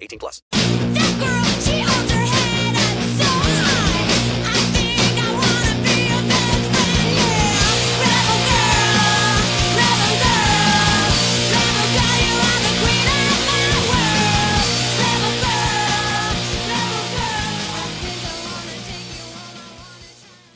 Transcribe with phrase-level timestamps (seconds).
[0.00, 0.42] 18 plus.
[0.52, 4.10] That girl, she holds her head up so high.
[4.44, 8.04] I think I wanna be her best friend, yeah.
[8.04, 9.40] Rebel girl,
[9.76, 11.08] rebel girl,
[11.52, 14.66] rebel girl, you are the queen of my world.
[15.00, 16.30] Rebel girl,
[16.66, 19.68] rebel girl, I think I wanna take you on, I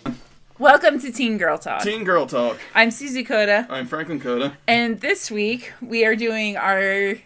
[0.04, 0.18] wanna.
[0.58, 1.82] Welcome to Teen Girl Talk.
[1.82, 2.58] Teen Girl Talk.
[2.74, 4.56] I'm Susie Coda, I'm Franklin Coda.
[4.68, 7.16] and this week we are doing our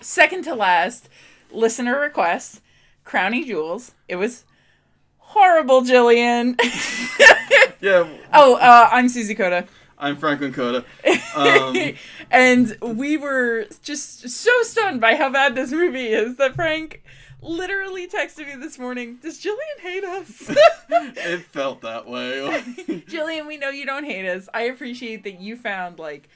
[0.00, 1.09] second to last
[1.52, 2.60] listener request,
[3.04, 3.92] Crowning Jules.
[4.08, 4.44] It was
[5.18, 6.58] horrible, Jillian.
[7.80, 9.66] Yeah, oh, uh, I'm Susie Coda.
[9.98, 10.84] I'm Franklin Coda.
[11.32, 11.76] Um,
[12.32, 17.04] and we were just so stunned by how bad this movie is that Frank
[17.40, 19.18] literally texted me this morning.
[19.22, 20.50] Does Jillian hate us?
[20.90, 22.62] it felt that way.
[23.06, 24.48] Jillian, we know you don't hate us.
[24.52, 26.28] I appreciate that you found like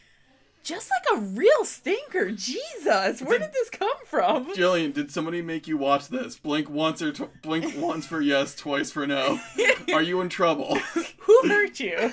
[0.64, 2.30] just like a real stinker.
[2.30, 4.46] Jesus, where did this come from?
[4.54, 6.36] Jillian, did somebody make you watch this?
[6.36, 9.38] Blink once or tw- blink once for yes, twice for no.
[9.92, 10.76] Are you in trouble?
[11.18, 12.12] Who hurt you?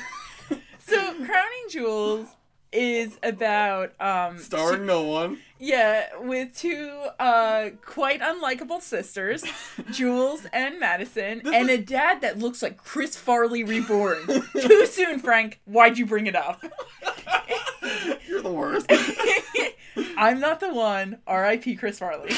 [0.80, 2.28] So, Crowning Jules
[2.72, 5.40] is about um Starring no one.
[5.60, 6.90] yeah, with two
[7.20, 9.44] uh quite unlikable sisters,
[9.92, 14.20] Jules and Madison, and a dad that looks like Chris Farley reborn.
[14.62, 15.60] Too soon, Frank.
[15.66, 16.64] Why'd you bring it up?
[18.28, 18.86] You're the worst.
[20.18, 21.18] I'm not the one.
[21.28, 21.76] R.I.P.
[21.76, 22.32] Chris Farley.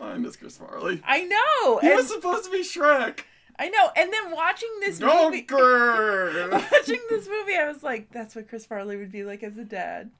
[0.00, 1.02] I miss Chris Farley.
[1.04, 1.78] I know.
[1.78, 3.20] He and- was supposed to be Shrek.
[3.58, 3.90] I know.
[3.96, 8.96] And then watching this movie, watching this movie, I was like, that's what Chris Farley
[8.96, 10.10] would be like as a dad.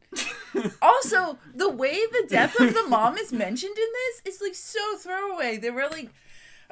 [0.82, 3.86] also, the way the death of the mom is mentioned in
[4.24, 5.56] this is like so throwaway.
[5.56, 6.08] They were like,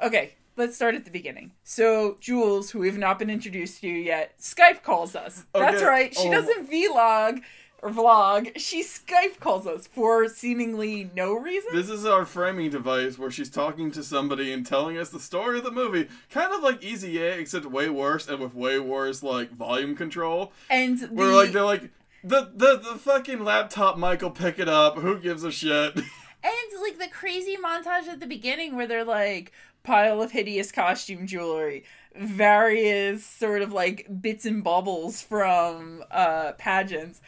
[0.01, 1.51] okay, let's start at the beginning.
[1.63, 5.45] So, Jules, who we've not been introduced to yet, Skype calls us.
[5.53, 6.13] That's right.
[6.15, 6.31] She Oh.
[6.31, 7.41] doesn't vlog
[7.81, 8.57] or vlog.
[8.57, 11.69] She Skype calls us for seemingly no reason.
[11.73, 15.59] This is our framing device where she's talking to somebody and telling us the story
[15.59, 16.07] of the movie.
[16.29, 20.53] Kind of like Easy A, except way worse and with way worse like volume control.
[20.69, 21.91] and the, Where like they're like
[22.23, 24.97] the the the fucking laptop Michael, pick it up.
[24.97, 25.99] Who gives a shit?
[26.43, 29.51] And like the crazy montage at the beginning where they're like
[29.83, 31.83] pile of hideous costume jewelry,
[32.15, 37.21] various sort of like bits and bubbles from uh pageants.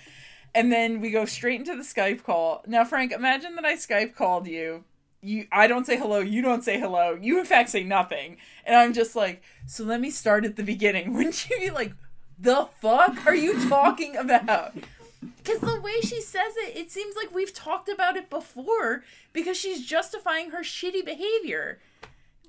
[0.54, 2.64] And then we go straight into the Skype call.
[2.68, 4.84] Now Frank, imagine that I Skype called you.
[5.22, 7.18] You I don't say hello, you don't say hello.
[7.20, 8.38] You in fact say nothing.
[8.66, 11.94] And I'm just like, "So let me start at the beginning." Wouldn't you be like,
[12.40, 14.74] "The fuck are you talking about?"
[15.22, 19.58] Because the way she says it, it seems like we've talked about it before because
[19.58, 21.80] she's justifying her shitty behavior.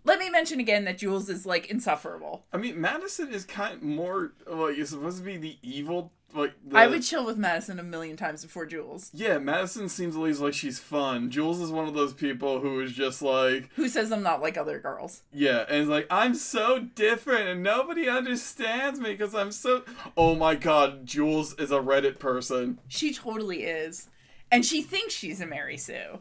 [0.05, 2.45] Let me mention again that Jules is like insufferable.
[2.53, 6.55] I mean, Madison is kind more like is supposed to be the evil like.
[6.67, 9.11] The, I would chill with Madison a million times before Jules.
[9.13, 11.31] Yeah, Madison seems at least like she's fun.
[11.31, 14.57] Jules is one of those people who is just like, Who says I'm not like
[14.57, 15.23] other girls?
[15.33, 19.83] yeah, and it's like I'm so different and nobody understands me because I'm so.
[20.17, 22.79] Oh my god, Jules is a Reddit person.
[22.89, 24.09] She totally is.
[24.53, 26.19] And she thinks she's a Mary Sue.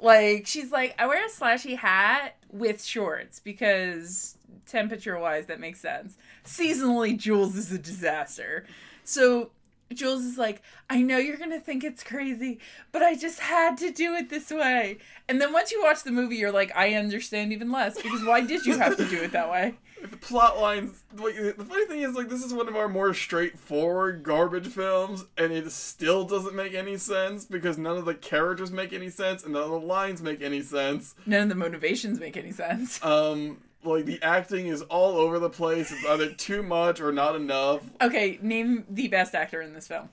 [0.00, 4.36] Like, she's like, I wear a slashy hat with shorts because
[4.66, 6.16] temperature wise, that makes sense.
[6.44, 8.64] Seasonally, Jules is a disaster.
[9.04, 9.50] So,
[9.92, 12.58] Jules is like, I know you're gonna think it's crazy,
[12.92, 14.98] but I just had to do it this way.
[15.28, 18.40] And then once you watch the movie, you're like, I understand even less because why
[18.40, 19.74] did you have to do it that way?
[20.02, 21.04] The plot lines.
[21.16, 25.26] Like, the funny thing is, like, this is one of our more straightforward garbage films,
[25.38, 29.44] and it still doesn't make any sense because none of the characters make any sense
[29.44, 31.14] and none of the lines make any sense.
[31.24, 32.98] None of the motivations make any sense.
[33.04, 35.90] Um, like the acting is all over the place.
[35.90, 37.82] It's either too much or not enough.
[38.00, 40.10] Okay, name the best actor in this film.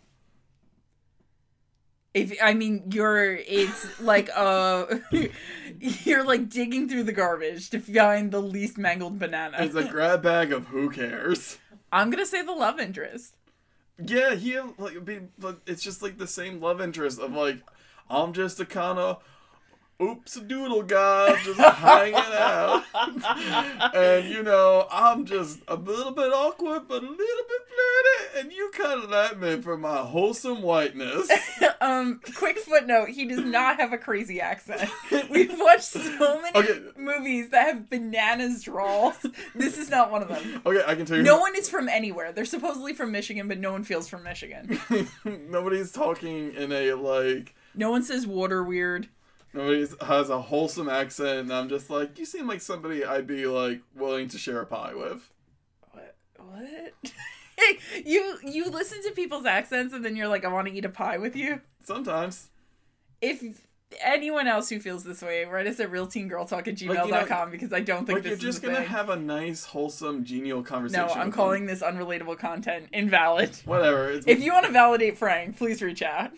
[2.14, 4.86] If I mean you're it's like uh
[5.80, 9.58] you're like digging through the garbage to find the least mangled banana.
[9.60, 11.58] It's a grab bag of who cares.
[11.92, 13.36] I'm gonna say the love interest.
[14.04, 17.58] Yeah, he like be, but it's just like the same love interest of like
[18.10, 19.22] I'm just a kind of
[20.02, 22.84] oops doodle guy just hanging out,
[23.96, 28.52] and you know I'm just a little bit awkward but a little bit flirty, and
[28.52, 31.30] you kind of like me for my wholesome whiteness.
[31.82, 34.90] Um, quick footnote: he does not have a crazy accent.
[35.30, 36.78] We've watched so many Okay.
[36.98, 39.16] movies that have bananas drawls.
[39.56, 40.62] This is not one of them.
[40.66, 41.24] Okay, I can tell you.
[41.24, 42.34] No one is from anywhere.
[42.34, 44.78] They're supposedly from Michigan, but no one feels from Michigan.
[45.50, 47.56] nobody's talking in a like.
[47.76, 49.08] No one says water weird.
[49.54, 53.48] Nobody has a wholesome accent, and I'm just like, you seem like somebody I'd be
[53.48, 55.32] like willing to share a pie with.
[55.92, 56.16] What?
[56.38, 57.14] What?
[58.06, 60.90] you you listen to people's accents and then you're like, I want to eat a
[60.90, 61.62] pie with you.
[61.84, 62.50] Sometimes.
[63.22, 63.44] If
[64.02, 68.06] anyone else who feels this way, write us at realteengirltalk at gmail.com because I don't
[68.06, 71.08] think Like this you're is just gonna have a nice, wholesome, genial conversation.
[71.08, 71.76] No, I'm calling them.
[71.76, 73.56] this unrelatable content invalid.
[73.66, 74.12] Whatever.
[74.12, 76.32] It's, If you want to validate Frank, please reach out.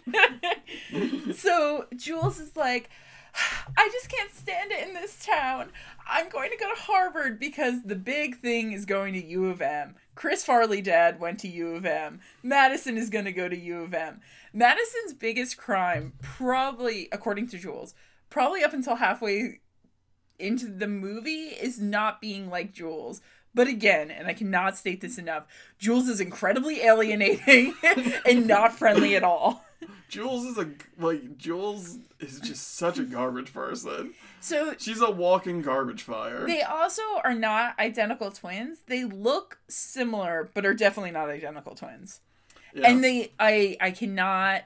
[1.36, 2.89] so Jules is like,
[3.77, 5.69] I just can't stand it in this town.
[6.09, 9.62] I'm going to go to Harvard because the big thing is going to U of
[9.62, 9.95] M.
[10.16, 12.19] Chris Farley dad went to U of M.
[12.44, 14.22] Madison is going to go to U of M.
[14.54, 17.94] Madison's biggest crime, probably, according to Jules,
[18.30, 19.62] probably up until halfway
[20.38, 23.22] into the movie, is not being like Jules.
[23.54, 25.46] But again, and I cannot state this enough,
[25.78, 27.74] Jules is incredibly alienating
[28.25, 29.66] and not friendly at all.
[30.12, 30.69] Jules is a
[31.00, 34.13] like Jules is just such a garbage person.
[34.42, 36.46] So She's a walking garbage fire.
[36.46, 38.80] they also are not identical twins.
[38.88, 42.19] They look similar, but are definitely not identical twins.
[42.74, 42.90] Yeah.
[42.90, 44.63] And they, I, I cannot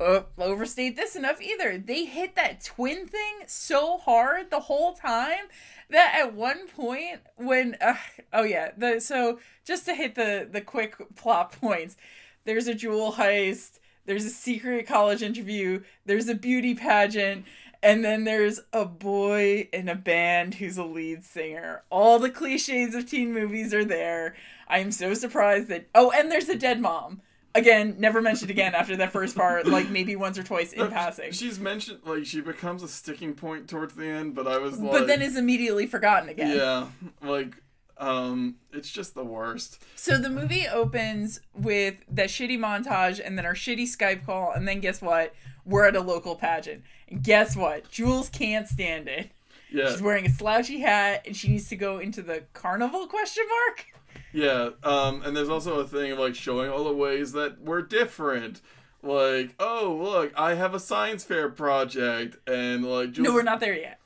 [0.00, 1.78] uh, overstate this enough either.
[1.78, 5.44] They hit that twin thing so hard the whole time
[5.90, 7.94] that at one point when, uh,
[8.32, 11.96] oh yeah, the so just to hit the the quick plot points,
[12.44, 17.44] there's a jewel heist, there's a secret college interview, there's a beauty pageant.
[17.84, 21.82] And then there's a boy in a band who's a lead singer.
[21.90, 24.36] All the cliches of teen movies are there.
[24.68, 25.88] I am so surprised that.
[25.92, 27.22] Oh, and there's a dead mom.
[27.56, 31.32] Again, never mentioned again after that first part, like maybe once or twice in passing.
[31.32, 34.92] She's mentioned like she becomes a sticking point towards the end, but I was like,
[34.92, 36.56] But then is immediately forgotten again.
[36.56, 36.86] yeah,
[37.20, 37.56] like
[38.02, 39.82] um, it's just the worst.
[39.94, 44.66] So the movie opens with that shitty montage and then our shitty Skype call, and
[44.66, 45.34] then guess what?
[45.64, 46.82] We're at a local pageant.
[47.08, 47.88] And guess what?
[47.90, 49.30] Jules can't stand it.
[49.70, 53.44] Yeah, She's wearing a slouchy hat and she needs to go into the carnival question
[53.68, 53.86] mark.
[54.32, 54.70] yeah.
[54.82, 58.60] Um, and there's also a thing of like showing all the ways that we're different.
[59.04, 63.60] Like, oh look, I have a science fair project, and like, Jules, No, we're not
[63.60, 63.98] there yet.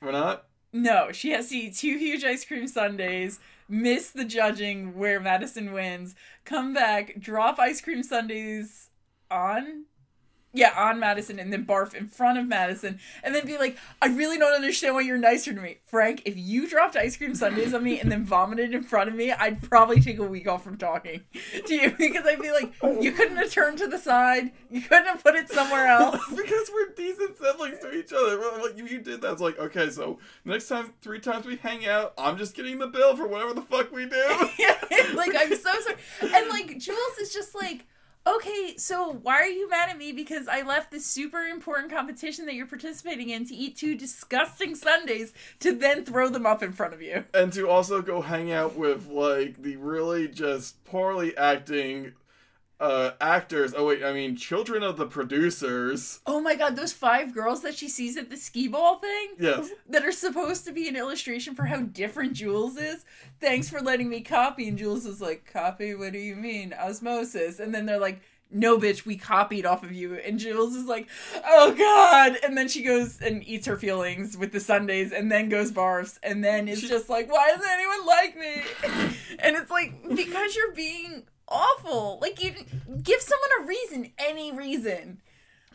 [0.00, 0.44] We're not.
[0.76, 3.38] No, she has to eat two huge ice cream sundaes,
[3.68, 8.90] miss the judging where Madison wins, come back, drop ice cream sundaes
[9.30, 9.84] on
[10.54, 14.06] yeah, on Madison and then barf in front of Madison and then be like, I
[14.06, 15.78] really don't understand why you're nicer to me.
[15.84, 19.16] Frank, if you dropped ice cream sundaes on me and then vomited in front of
[19.16, 21.22] me, I'd probably take a week off from talking
[21.66, 22.72] to you because I'd be like,
[23.02, 26.22] you couldn't have turned to the side, you couldn't have put it somewhere else.
[26.30, 28.38] because we're decent siblings to each other.
[28.38, 29.32] We're like, you, you did that.
[29.32, 32.86] It's like, okay, so next time, three times we hang out, I'm just getting the
[32.86, 34.48] bill for whatever the fuck we do.
[34.58, 34.76] yeah,
[35.14, 35.96] like I'm so sorry.
[36.22, 37.86] And like Jules is just like,
[38.26, 42.46] okay, so why are you mad at me because I left this super important competition
[42.46, 46.72] that you're participating in to eat two disgusting sundaes to then throw them up in
[46.72, 47.24] front of you?
[47.34, 52.12] and to also go hang out with like the really just poorly acting
[52.84, 57.32] uh actors oh wait i mean children of the producers Oh my god, those five
[57.34, 59.28] girls that she sees at the skee ball thing?
[59.38, 63.04] yes That are supposed to be an illustration for how different Jules is.
[63.40, 64.68] Thanks for letting me copy.
[64.68, 65.94] And Jules is like, copy?
[65.94, 66.72] What do you mean?
[66.74, 67.58] Osmosis.
[67.60, 70.14] And then they're like, no, bitch, we copied off of you.
[70.14, 71.08] And Jules is like,
[71.44, 72.38] oh god.
[72.44, 76.18] And then she goes and eats her feelings with the sundaes and then goes barfs.
[76.22, 78.54] And then is She- just like, why doesn't anyone like me?
[79.40, 82.18] and it's like, because you're being awful.
[82.20, 82.52] Like, you
[83.02, 85.20] give someone a reason, any reason.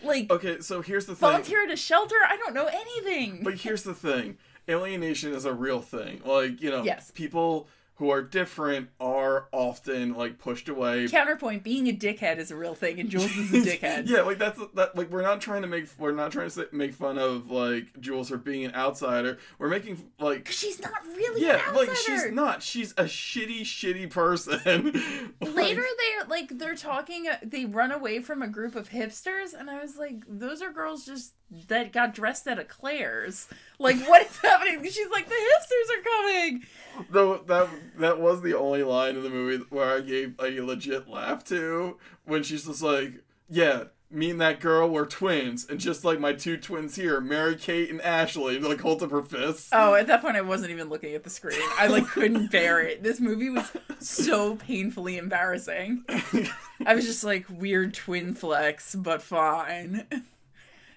[0.01, 2.15] Like, okay so here's the thing volunteer at a shelter?
[2.25, 3.41] I don't know anything.
[3.43, 4.37] but here's the thing
[4.69, 7.11] alienation is a real thing like you know Yes.
[7.11, 7.67] people
[7.99, 11.07] who are different are often like pushed away.
[11.09, 14.07] Counterpoint: being a dickhead is a real thing, and Jules is a dickhead.
[14.07, 14.95] yeah, like that's that.
[14.95, 18.29] Like we're not trying to make we're not trying to make fun of like Jules
[18.29, 19.37] for being an outsider.
[19.57, 22.63] We're making like She's not really yeah, like she's not.
[22.63, 24.59] She's a shitty, shitty person.
[25.41, 27.27] Like, Later, they're like they're talking.
[27.43, 31.05] They run away from a group of hipsters, and I was like, "Those are girls
[31.05, 31.33] just
[31.67, 33.47] that got dressed at a Claire's.
[33.77, 36.63] Like, what is happening?" She's like, "The hipsters are coming."
[37.09, 41.07] Though that that was the only line in the movie where I gave a legit
[41.09, 46.03] laugh to when she's just like, "Yeah, me and that girl were twins, and just
[46.03, 49.69] like my two twins here, Mary Kate and Ashley," and like holds up her fists.
[49.71, 51.59] Oh, at that point, I wasn't even looking at the screen.
[51.77, 53.03] I like couldn't bear it.
[53.03, 56.03] This movie was so painfully embarrassing.
[56.85, 60.05] I was just like weird twin flex, but fine.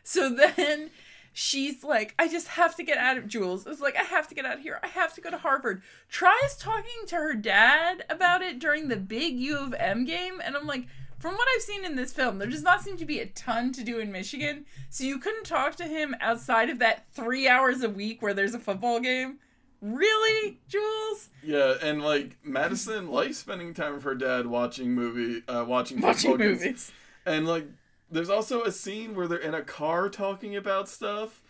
[0.03, 0.91] So then
[1.33, 3.67] she's like, I just have to get out of Jules.
[3.67, 4.81] It's like I have to get out of here.
[4.83, 5.83] I have to go to Harvard.
[6.09, 10.57] Tries talking to her dad about it during the big U of M game, and
[10.57, 10.87] I'm like,
[11.19, 13.71] from what I've seen in this film, there does not seem to be a ton
[13.73, 14.65] to do in Michigan.
[14.91, 18.55] So you couldn't talk to him outside of that three hours a week where there's
[18.55, 19.39] a football game.
[19.81, 21.29] Really, Jules?
[21.43, 26.33] Yeah, and like Madison likes spending time with her dad watching movie, uh, watching Watching
[26.33, 26.61] football games.
[26.61, 26.93] movies.
[27.25, 27.67] And like,
[28.13, 31.41] there's also a scene where they're in a car talking about stuff,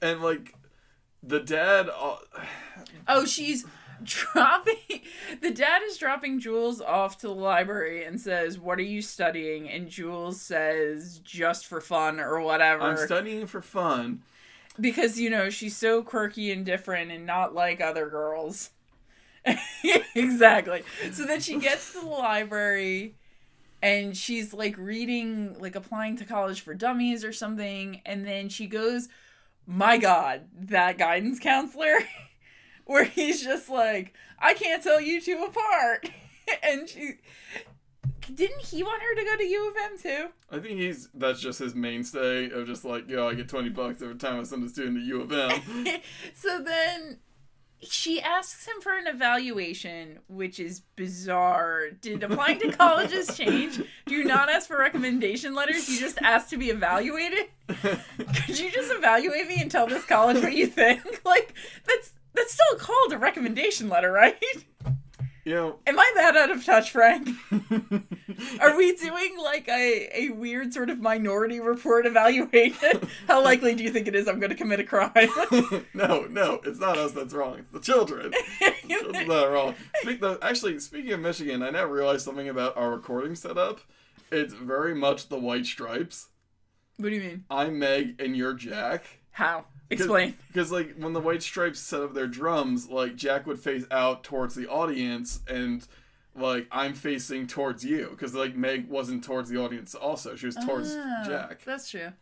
[0.00, 0.54] and like,
[1.22, 1.88] the dad.
[3.08, 3.64] Oh, she's
[4.02, 4.76] dropping.
[5.40, 9.68] The dad is dropping Jules off to the library and says, "What are you studying?"
[9.68, 14.22] And Jules says, "Just for fun or whatever." I'm studying for fun.
[14.78, 18.70] because you know she's so quirky and different and not like other girls.
[20.14, 20.82] exactly.
[21.12, 23.16] So then she gets to the library
[23.82, 28.66] and she's like reading like applying to college for dummies or something and then she
[28.66, 29.08] goes
[29.66, 31.98] my god that guidance counselor
[32.86, 36.08] where he's just like i can't tell you two apart
[36.62, 37.14] and she
[38.34, 41.40] didn't he want her to go to u of m too I think he's that's
[41.40, 44.62] just his mainstay of just like, yo, I get twenty bucks every time I send
[44.62, 45.86] a student to U of M.
[46.34, 47.20] so then
[47.82, 51.90] she asks him for an evaluation, which is bizarre.
[51.90, 53.80] Did applying to colleges change?
[54.06, 55.88] Do you not ask for recommendation letters?
[55.88, 57.46] You just ask to be evaluated?
[57.68, 61.00] Could you just evaluate me and tell this college what you think?
[61.24, 61.54] Like
[61.86, 64.36] that's that's still called a recommendation letter, right?
[65.44, 67.28] You know, Am I that out of touch, Frank?
[68.60, 73.08] Are we doing like a, a weird sort of minority report evaluation?
[73.26, 75.12] How likely do you think it is I'm going to commit a crime?
[75.94, 77.58] no, no, it's not us that's wrong.
[77.58, 78.32] It's the children.
[78.88, 79.74] Children's not wrong.
[80.02, 83.80] Speak though, actually, speaking of Michigan, I now realized something about our recording setup.
[84.30, 86.28] It's very much the white stripes.
[86.98, 87.44] what do you mean?
[87.50, 89.04] I'm Meg and you're Jack.
[89.32, 89.64] How?
[89.92, 90.36] Explain.
[90.48, 94.24] Because like when the White Stripes set up their drums, like Jack would face out
[94.24, 95.86] towards the audience, and
[96.34, 98.08] like I'm facing towards you.
[98.10, 101.62] Because like Meg wasn't towards the audience, also she was towards Ah, Jack.
[101.64, 102.12] That's true.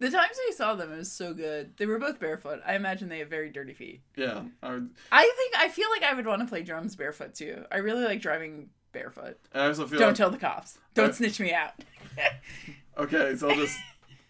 [0.00, 1.76] The times we saw them, it was so good.
[1.76, 2.60] They were both barefoot.
[2.66, 4.02] I imagine they have very dirty feet.
[4.16, 7.34] Yeah, I would, I think I feel like I would want to play drums barefoot
[7.34, 7.64] too.
[7.70, 9.38] I really like driving barefoot.
[9.52, 10.78] and I also feel Don't like tell the cops.
[10.94, 11.72] Don't Uh, snitch me out.
[12.98, 13.76] okay, so I'll just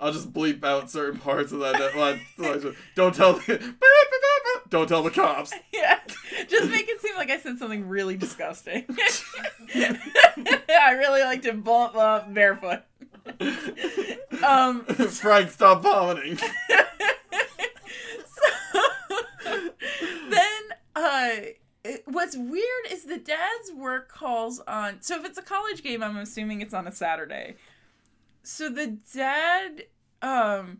[0.04, 1.78] I'll just bleep out certain parts of that.
[1.78, 2.74] that.
[2.94, 3.74] Don't tell the
[4.68, 5.50] don't tell the cops.
[5.72, 5.98] yeah,
[6.46, 8.84] just make it seem like I said something really disgusting.
[9.74, 12.82] I really like to bump up barefoot.
[14.44, 16.38] um, Frank, stop vomiting.
[20.28, 20.62] then
[20.96, 21.30] uh
[21.82, 26.02] it- what's weird is the dad's work calls on so if it's a college game
[26.02, 27.54] i'm assuming it's on a saturday
[28.42, 29.84] so the dad
[30.24, 30.78] um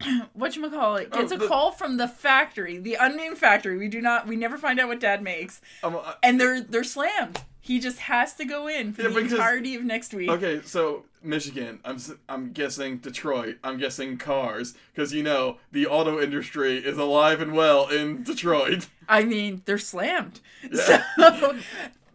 [0.38, 4.26] whatchamacallit gets Oh, a the- call from the factory the unnamed factory we do not
[4.26, 7.98] we never find out what dad makes Um, I- and they're they're slammed he just
[8.00, 11.80] has to go in for Yeah, the because- entirety of next week Okay, so Michigan.
[11.84, 11.96] I'm
[12.28, 13.56] I'm guessing Detroit.
[13.64, 18.86] I'm guessing cars because you know the auto industry is alive and well in Detroit.
[19.08, 20.40] i mean they're slammed
[20.70, 21.02] Yeah.
[21.16, 21.56] so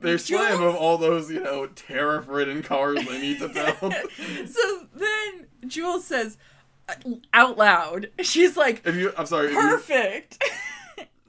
[0.01, 3.47] They're Jules- with all those you know tariff-ridden cars they need to
[3.79, 3.93] build.
[4.49, 6.37] so then Jules says
[6.89, 6.95] uh,
[7.33, 9.47] out loud, she's like, if you, I'm sorry.
[9.47, 10.43] If you, perfect.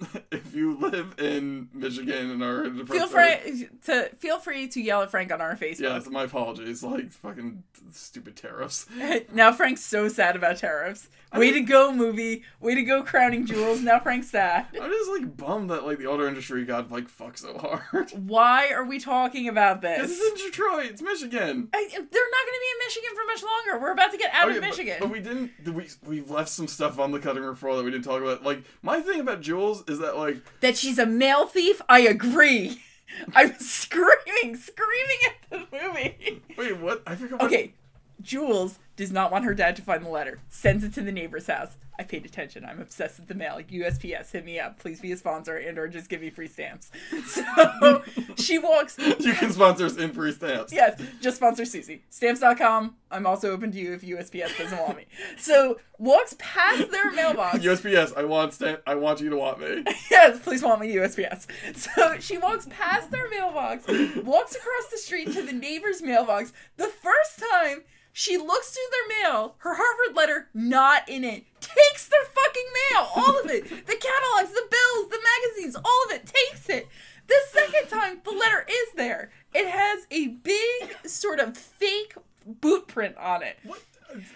[0.32, 4.80] if you live in Michigan and are in the feel free to feel free to
[4.80, 5.80] yell at Frank on our Facebook.
[5.80, 6.82] Yes, my apologies.
[6.82, 7.62] Like fucking
[7.92, 8.86] stupid tariffs.
[9.32, 11.08] now Frank's so sad about tariffs.
[11.34, 12.42] Way to go, movie.
[12.60, 13.80] Way to go, crowning Jules.
[13.80, 14.66] Now Frank's sad.
[14.80, 18.10] I'm just like bummed that like the auto industry got like fucked so hard.
[18.26, 20.18] Why are we talking about This this?
[20.18, 20.86] is in Detroit.
[20.86, 21.68] It's Michigan.
[21.72, 23.82] I, they're not going to be in Michigan for much longer.
[23.82, 24.96] We're about to get out Okay, of Michigan.
[25.00, 25.50] But, we didn't.
[25.74, 28.42] We we left some stuff on the cutting room floor that we didn't talk about.
[28.42, 32.82] Like my thing about Jules is that like that she's a mail thief, I agree.
[33.34, 36.42] I was screaming, screaming at the movie.
[36.56, 37.02] Wait, what?
[37.06, 37.40] I forgot.
[37.40, 37.46] What...
[37.46, 37.74] Okay,
[38.22, 40.40] Jules does not want her dad to find the letter.
[40.48, 41.76] Sends it to the neighbor's house.
[41.98, 42.64] I paid attention.
[42.64, 43.60] I'm obsessed with the mail.
[43.70, 44.78] USPS, hit me up.
[44.78, 46.90] Please be a sponsor and or just give me free stamps.
[47.32, 48.02] So
[48.36, 48.98] she walks.
[48.98, 50.72] You can sponsor us in free stamps.
[50.72, 52.02] Yes, just sponsor Susie.
[52.10, 52.96] Stamps.com.
[53.10, 55.06] I'm also open to you if USPS doesn't want me.
[55.36, 57.58] So walks past their mailbox.
[57.64, 58.80] USPS, I want stamp.
[58.86, 59.84] I want you to want me.
[60.10, 61.46] yes, please want me USPS.
[61.76, 63.86] So she walks past their mailbox,
[64.22, 66.52] walks across the street to the neighbor's mailbox.
[66.76, 67.82] The first time
[68.12, 71.44] she looks through their mail, her Harvard letter not in it.
[71.60, 73.64] Takes their fucking mail, all of it.
[73.86, 76.26] The catalogs, the bills, the magazines, all of it.
[76.26, 76.88] Takes it.
[77.28, 79.30] The second time, the letter is there.
[79.54, 82.14] It has a big sort of fake
[82.44, 83.56] boot print on it.
[83.64, 83.80] What?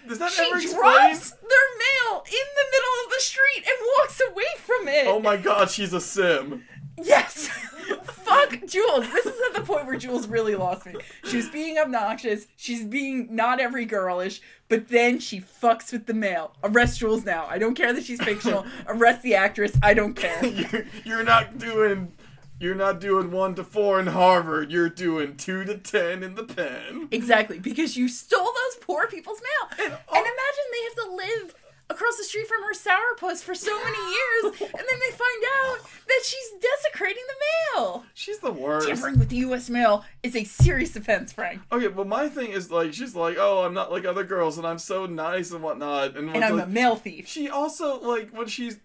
[0.09, 0.81] Does that She ever explain?
[0.81, 5.07] drops their mail in the middle of the street and walks away from it.
[5.07, 6.65] Oh my god, she's a sim.
[7.03, 7.49] Yes!
[8.05, 9.09] Fuck Jules.
[9.13, 10.95] This is at the point where Jules really lost me.
[11.25, 12.47] She was being obnoxious.
[12.57, 16.53] She's being not every girlish, but then she fucks with the mail.
[16.65, 17.47] Arrest Jules now.
[17.49, 18.67] I don't care that she's fictional.
[18.89, 19.79] Arrest the actress.
[19.83, 20.45] I don't care.
[20.45, 22.13] You're, you're not doing.
[22.59, 24.73] You're not doing one to four in Harvard.
[24.73, 27.07] You're doing two to ten in the pen.
[27.11, 29.85] Exactly, because you stole those poor people's mail.
[29.85, 31.55] And, all- imagine they have to live
[31.89, 35.79] across the street from her sourpuss for so many years, and then they find out
[36.07, 38.05] that she's desecrating the mail.
[38.15, 38.89] She's the worst.
[38.89, 39.71] Tampering with the U.S.
[39.71, 41.61] mail is a serious offense, Frank.
[41.71, 44.67] Okay, but my thing is like she's like, oh, I'm not like other girls, and
[44.67, 47.29] I'm so nice and whatnot, and, And I'm like, a mail thief.
[47.29, 48.79] She also like when she's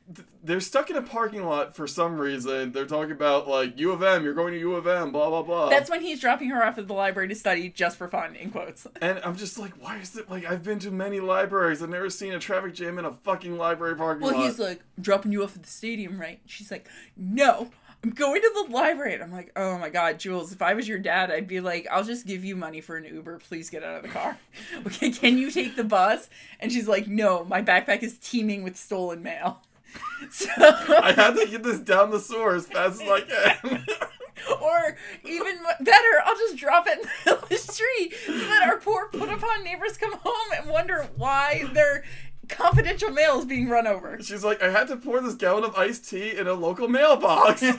[0.44, 2.72] they're stuck in a parking lot for some reason.
[2.72, 4.24] They're talking about like U of M.
[4.24, 5.12] You're going to U of M.
[5.12, 5.70] Blah blah blah.
[5.70, 8.50] That's when he's dropping her off at the library to study just for fun, in
[8.52, 8.88] quotes.
[9.02, 11.82] and I'm just like, why is it like I've been to many libraries.
[11.82, 14.40] I've never seen a traffic jam in a fucking library parking Well, lot.
[14.40, 16.40] Well, he's like, dropping you off at the stadium, right?
[16.46, 17.70] She's like, no,
[18.04, 19.14] I'm going to the library.
[19.14, 21.88] And I'm like, oh my God, Jules, if I was your dad, I'd be like,
[21.92, 23.40] I'll just give you money for an Uber.
[23.40, 24.38] Please get out of the car.
[24.88, 26.30] okay, can you take the bus?
[26.60, 29.62] And she's like, no, my backpack is teeming with stolen mail.
[30.30, 33.86] So, I had to get this down the sewer as fast as I can.
[34.62, 38.62] or even better, I'll just drop it in the middle of the street so that
[38.64, 42.04] our poor put upon neighbors come home and wonder why their
[42.48, 44.22] confidential mail is being run over.
[44.22, 47.62] She's like, I had to pour this gallon of iced tea in a local mailbox.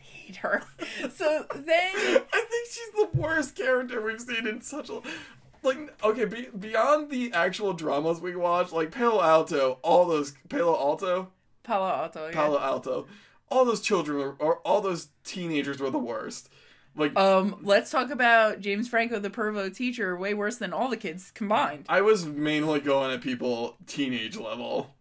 [0.00, 0.62] Hate her.
[1.14, 5.00] So then, I think she's the worst character we've seen in such a
[5.62, 5.78] like.
[6.02, 11.30] Okay, be, beyond the actual dramas we watch, like Palo Alto, all those Palo Alto,
[11.62, 12.26] Palo Alto.
[12.26, 12.32] yeah.
[12.32, 13.06] Palo Alto,
[13.50, 16.48] all those children were, or all those teenagers were the worst.
[16.96, 20.96] Like Um, let's talk about James Franco, the pervo teacher, way worse than all the
[20.96, 21.84] kids combined.
[21.88, 24.94] I was mainly going at people teenage level.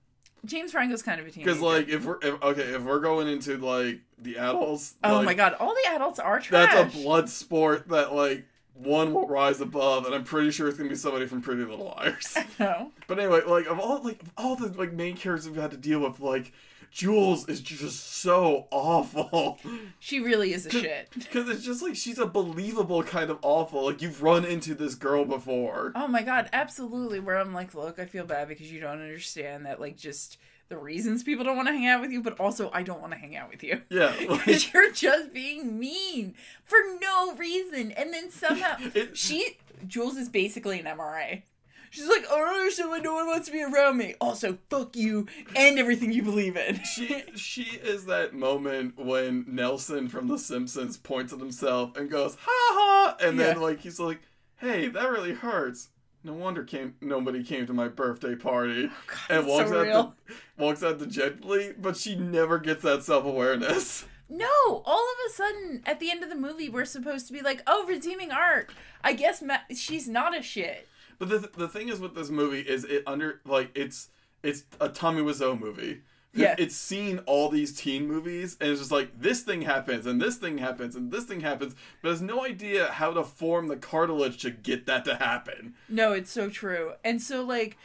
[0.46, 1.50] James Franco's kind of a teenager.
[1.50, 5.26] Because like if we're if, okay if we're going into like the adults, oh like,
[5.26, 6.74] my god, all the adults are trash.
[6.74, 8.46] that's a blood sport that like
[8.80, 11.94] one will rise above, and I'm pretty sure it's gonna be somebody from Pretty Little
[11.98, 12.38] Liars.
[12.60, 12.92] No.
[13.08, 15.78] but anyway, like of all like of all the like main characters we've had to
[15.78, 16.52] deal with, like
[16.92, 19.60] Jules is just so awful.
[20.00, 21.10] She really is a shit.
[21.13, 23.86] Because it's just like she's a believable kind of awful.
[23.86, 25.92] Like you've run into this girl before.
[25.96, 27.20] Oh my god, absolutely.
[27.20, 30.38] Where I'm like, look, I feel bad because you don't understand that, like, just
[30.69, 33.13] the reasons people don't want to hang out with you, but also I don't want
[33.13, 33.82] to hang out with you.
[33.89, 37.91] Yeah, Because you're just being mean for no reason.
[37.91, 41.43] And then somehow It- she Jules is basically an MRA.
[41.89, 44.13] She's like, I don't understand why no one wants to be around me.
[44.19, 45.25] Also, fuck you
[45.56, 46.82] and everything you believe in.
[46.84, 52.36] she she is that moment when Nelson from The Simpsons points at himself and goes
[52.41, 53.62] ha ha, and then Yeah.
[53.63, 54.19] like he's like,
[54.58, 55.88] hey, that really hurts.
[56.25, 59.84] No wonder came nobody came to my birthday party, oh, and that's walks so out
[59.86, 60.15] real.
[60.27, 64.06] the walks out dejectedly, but she never gets that self awareness.
[64.30, 67.41] No, all of a sudden at the end of the movie, we're supposed to be
[67.41, 68.70] like, oh, redeeming art.
[69.02, 70.88] I guess Ma- she's not a shit.
[71.20, 74.10] But the the thing is with this movie is it under like it's
[74.43, 76.02] it's a Tommy Wiseau movie.
[76.34, 76.56] Yeah.
[76.60, 80.36] It's seen all these teen movies and it's just like this thing happens and this
[80.36, 84.38] thing happens and this thing happens, but has no idea how to form the cartilage
[84.41, 85.74] to get that to happen.
[85.89, 86.93] No, it's so true.
[87.04, 87.78] And so, like,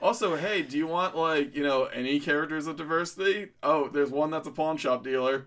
[0.00, 3.48] Also, hey, do you want like, you know, any characters of diversity?
[3.62, 5.46] Oh, there's one that's a pawn shop dealer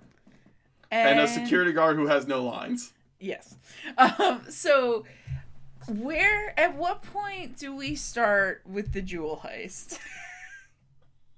[0.92, 2.92] and a security guard who has no lines.
[3.20, 3.56] Yes.
[3.98, 5.06] Um, so,
[5.88, 9.98] where, at what point do we start with the jewel heist?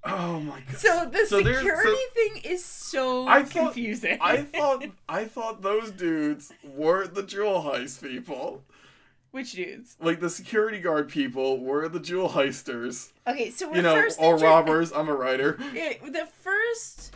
[0.06, 0.78] Oh my god.
[0.78, 4.18] So, the So security so- thing is so I thought, confusing.
[4.20, 8.64] I thought I thought those dudes were the jewel heist people.
[9.34, 9.98] Which dudes?
[10.00, 13.14] Like the security guard people were the jewel heisters.
[13.26, 14.94] Okay, so we're You know, first or robbers.
[14.94, 15.58] I'm a writer.
[15.74, 17.16] Yeah, the first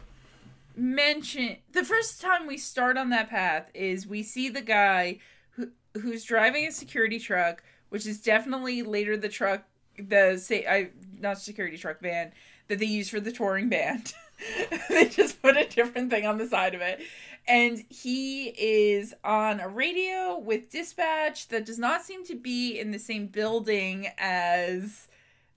[0.75, 5.19] mention the first time we start on that path is we see the guy
[5.51, 9.65] who who's driving a security truck, which is definitely later the truck
[9.99, 12.32] the say I not security truck van
[12.67, 14.15] that they use for the touring band.
[14.89, 17.02] they just put a different thing on the side of it.
[17.47, 22.91] And he is on a radio with dispatch that does not seem to be in
[22.91, 25.08] the same building as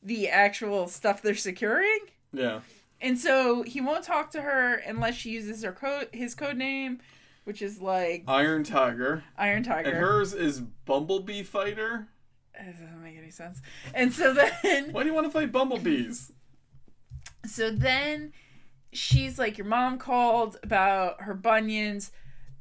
[0.03, 1.99] the actual stuff they're securing.
[2.33, 2.61] Yeah.
[3.01, 7.01] And so he won't talk to her unless she uses her code his code name,
[7.45, 9.25] which is like Iron Tiger.
[9.37, 9.91] Iron Tiger.
[9.91, 12.09] And hers is Bumblebee Fighter.
[12.55, 13.61] It doesn't make any sense.
[13.95, 16.33] And so then Why do you want to fight bumblebees?
[17.47, 18.33] so then
[18.93, 22.11] she's like your mom called about her bunions.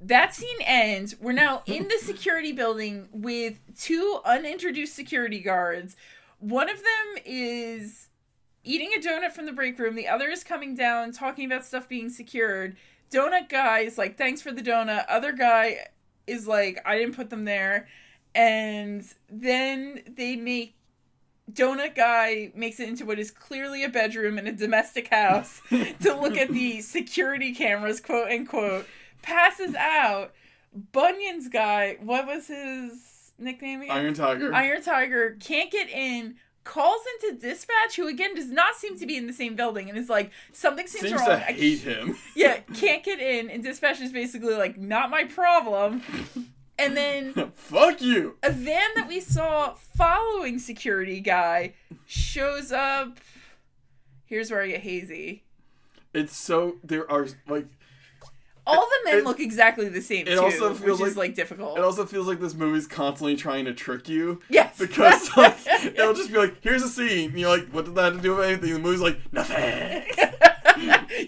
[0.01, 1.15] That scene ends.
[1.19, 5.95] We're now in the security building with two unintroduced security guards.
[6.39, 8.07] One of them is
[8.63, 9.95] eating a donut from the break room.
[9.95, 12.77] The other is coming down talking about stuff being secured.
[13.11, 15.05] Donut guy is like, thanks for the donut.
[15.09, 15.79] Other guy
[16.27, 17.87] is like, I didn't put them there.
[18.35, 20.75] And then they make
[21.53, 26.13] donut guy makes it into what is clearly a bedroom in a domestic house to
[26.15, 28.85] look at the security cameras, quote unquote,
[29.21, 30.33] passes out.
[30.91, 33.97] Bunyan's guy, what was his nickname again?
[33.97, 34.53] Iron Tiger.
[34.53, 39.17] Iron Tiger can't get in, calls into dispatch, who again does not seem to be
[39.17, 41.29] in the same building, and is like, something seems, Seems wrong.
[41.29, 42.15] to I hate him.
[42.35, 46.03] yeah, can't get in, and dispatch is basically like, not my problem.
[46.79, 48.37] And then Fuck you.
[48.43, 51.73] a van that we saw following security guy
[52.05, 53.19] shows up.
[54.25, 55.43] Here's where I get hazy.
[56.13, 57.67] It's so there are like
[58.65, 61.29] All the men It- look exactly the same it too, also feels which is like-
[61.29, 61.77] like difficult.
[61.77, 64.39] it also feels like this movie's constantly trying to trick you.
[64.49, 67.95] yes, Because like it'll just be like, here's a scene, and you're like, what did
[67.95, 68.73] that have to do with anything?
[68.73, 70.03] The movie's like, nothing.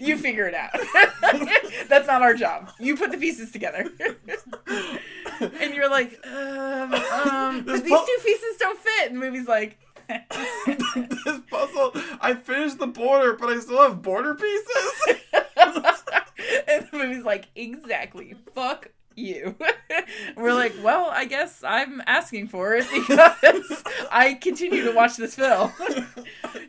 [0.00, 0.70] you figure it out.
[1.88, 2.70] That's not our job.
[2.80, 3.86] You put the pieces together.
[5.60, 9.10] and you're like, um, um, but these pu- two pieces don't fit.
[9.10, 9.78] And the movie's like,
[10.08, 15.18] this puzzle, I finished the border, but I still have border pieces.
[16.68, 18.34] and the movie's like, exactly.
[18.54, 19.56] Fuck you.
[20.36, 25.34] We're like, well, I guess I'm asking for it because I continue to watch this
[25.34, 25.72] film.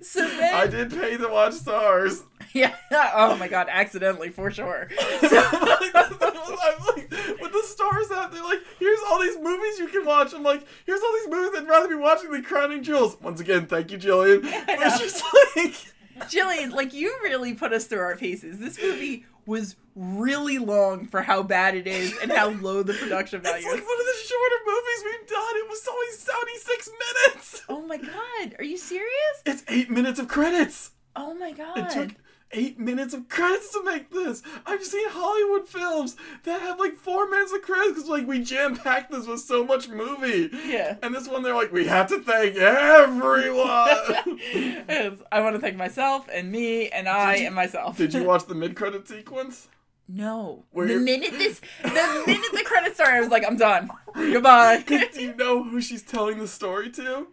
[0.01, 2.23] so then, I did pay to watch Starz.
[2.91, 4.87] yeah, oh my god, accidentally for sure.
[4.99, 7.11] I'm like,
[7.41, 10.33] with the Starz app, they're like, here's all these movies you can watch.
[10.33, 13.17] I'm like, here's all these movies I'd rather be watching than Crowning Jules.
[13.21, 14.41] Once again, thank you, Jillian.
[14.65, 15.23] But it's just
[15.55, 18.59] like, Jillian, like you really put us through our paces.
[18.59, 23.41] This movie was really long for how bad it is and how low the production
[23.41, 25.55] value it's like one of the shorter movies we've done.
[25.55, 26.89] It was only 76
[27.25, 27.61] minutes.
[27.69, 29.43] Oh my god, are you serious?
[29.45, 30.91] It's eight minutes of credits.
[31.15, 31.89] Oh my It god.
[31.89, 32.09] took
[32.53, 34.41] eight minutes of credits to make this.
[34.65, 38.75] I've seen Hollywood films that have like four minutes of credits because like we jam
[38.75, 40.49] packed this with so much movie.
[40.65, 40.97] Yeah.
[41.01, 43.57] And this one, they're like, we have to thank everyone.
[45.31, 47.97] I want to thank myself and me and I and myself.
[47.97, 49.67] Did you watch the mid-credit sequence?
[50.07, 50.65] No.
[50.71, 51.89] Where the minute this, the
[52.27, 53.89] minute the credits started, I was like, I'm done.
[54.13, 54.83] Goodbye.
[54.85, 57.27] Do you know who she's telling the story to?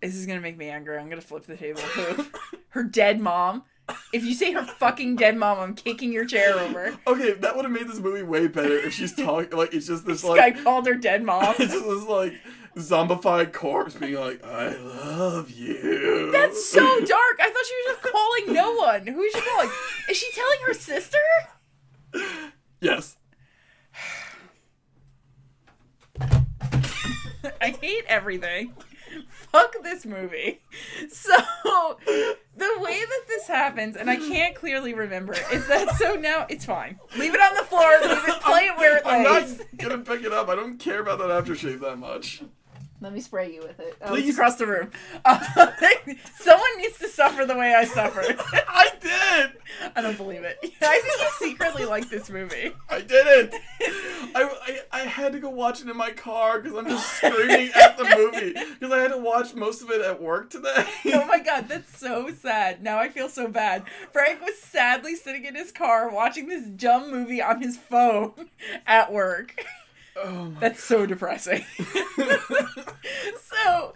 [0.00, 0.98] this is gonna make me angry.
[0.98, 1.80] I'm gonna flip the table.
[2.70, 3.62] Her dead mom.
[4.12, 6.94] If you say her fucking dead mom, I'm kicking your chair over.
[7.06, 10.06] Okay, that would have made this movie way better if she's talking like it's just
[10.06, 11.54] this This like guy called her dead mom.
[11.58, 12.34] it's just this like
[12.76, 16.30] zombified corpse being like, I love you.
[16.32, 17.38] That's so dark.
[17.40, 19.06] I thought she was just calling no one.
[19.06, 19.70] Who is she calling?
[20.10, 21.18] Is she telling her sister?
[22.80, 23.16] Yes.
[27.60, 28.74] I hate everything.
[29.28, 30.60] Fuck this movie.
[31.10, 31.36] So
[32.56, 32.70] the
[33.42, 36.98] this happens, and I can't clearly remember, is that so now it's fine.
[37.16, 37.90] Leave it on the floor.
[38.02, 38.40] Leave it.
[38.40, 40.48] Play it where it I'm not gonna pick it up.
[40.48, 42.42] I don't care about that aftershave that much.
[43.02, 43.96] Let me spray you with it.
[44.00, 44.28] Oh, Please.
[44.28, 44.92] it's across the room.
[45.24, 45.40] Uh,
[46.38, 48.36] someone needs to suffer the way I suffered.
[48.52, 49.52] I did.
[49.96, 50.58] I don't believe it.
[50.62, 52.72] I think you secretly like this movie.
[52.88, 53.54] I didn't.
[53.80, 57.72] I, I, I had to go watch it in my car because I'm just screaming
[57.74, 60.86] at the movie because I had to watch most of it at work today.
[61.06, 62.84] Oh my god, that's so sad.
[62.84, 63.82] Now I feel so bad.
[64.12, 68.50] Frank was sadly sitting in his car watching this dumb movie on his phone
[68.86, 69.56] at work.
[70.16, 71.64] Oh my That's so depressing.
[73.38, 73.94] so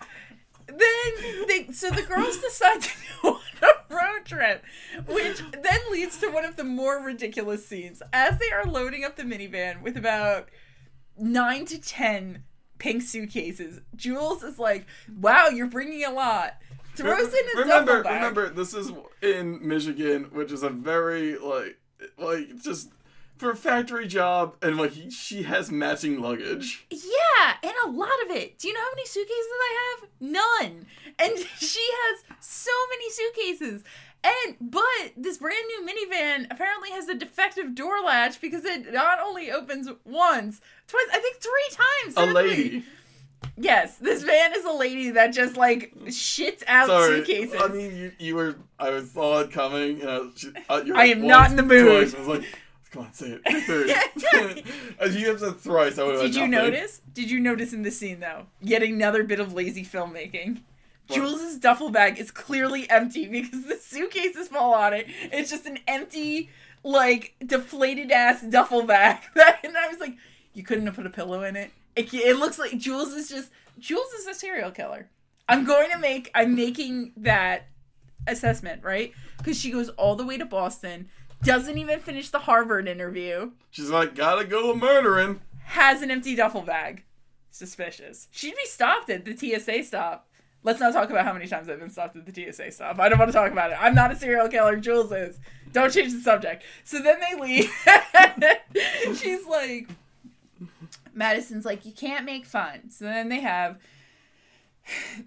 [0.66, 2.90] then they so the girls decide to
[3.22, 4.64] go on a road trip,
[5.06, 8.02] which then leads to one of the more ridiculous scenes.
[8.12, 10.48] As they are loading up the minivan with about
[11.18, 12.44] nine to ten
[12.78, 14.86] pink suitcases, Jules is like,
[15.20, 16.54] "Wow, you're bringing a lot."
[16.94, 18.14] Throws in a remember, bag.
[18.14, 21.78] remember, this is in Michigan, which is a very like
[22.18, 22.90] like just
[23.38, 26.86] for a factory job, and like she has matching luggage.
[26.90, 28.58] Yeah, and a lot of it.
[28.58, 30.08] Do you know how many suitcases I have?
[30.20, 30.86] None.
[31.18, 33.84] And she has so many suitcases.
[34.24, 39.20] And but this brand new minivan apparently has a defective door latch because it not
[39.20, 42.14] only opens once, twice, I think three times.
[42.16, 42.84] A lady.
[43.58, 47.60] Yes, this van is a lady that just like shits out Sorry, suitcases.
[47.60, 48.56] I mean you, you were.
[48.78, 50.00] I was saw it coming.
[50.00, 52.10] And I, was, she, uh, I am once, not in the mood.
[52.10, 52.44] twice, I was like,
[52.96, 53.42] come on, say it.
[53.44, 56.22] If you have said thrice, I would have.
[56.22, 57.02] Did you notice?
[57.12, 58.46] Did you notice in this scene though?
[58.60, 60.62] Yet another bit of lazy filmmaking.
[61.10, 65.06] Jules's duffel bag is clearly empty because the suitcases fall on it.
[65.08, 66.50] It's just an empty,
[66.82, 69.22] like deflated ass duffel bag.
[69.64, 70.16] and I was like,
[70.52, 71.70] you couldn't have put a pillow in it.
[71.94, 75.08] It, it looks like Jules is just Jules is a serial killer.
[75.48, 76.30] I'm going to make.
[76.34, 77.68] I'm making that
[78.26, 81.08] assessment right because she goes all the way to Boston,
[81.42, 85.40] doesn't even finish the Harvard interview She's like, gotta go murdering.
[85.64, 87.04] has an empty duffel bag.
[87.50, 88.28] Suspicious.
[88.30, 90.28] She'd be stopped at the TSA stop.
[90.62, 92.98] Let's not talk about how many times I've been stopped at the TSA stop.
[92.98, 93.78] I don't want to talk about it.
[93.80, 94.76] I'm not a serial killer.
[94.76, 95.38] Jules is.
[95.72, 96.64] Don't change the subject.
[96.84, 97.70] So then they leave.
[99.18, 99.88] She's like,
[101.14, 102.90] Madison's like, you can't make fun.
[102.90, 103.78] So then they have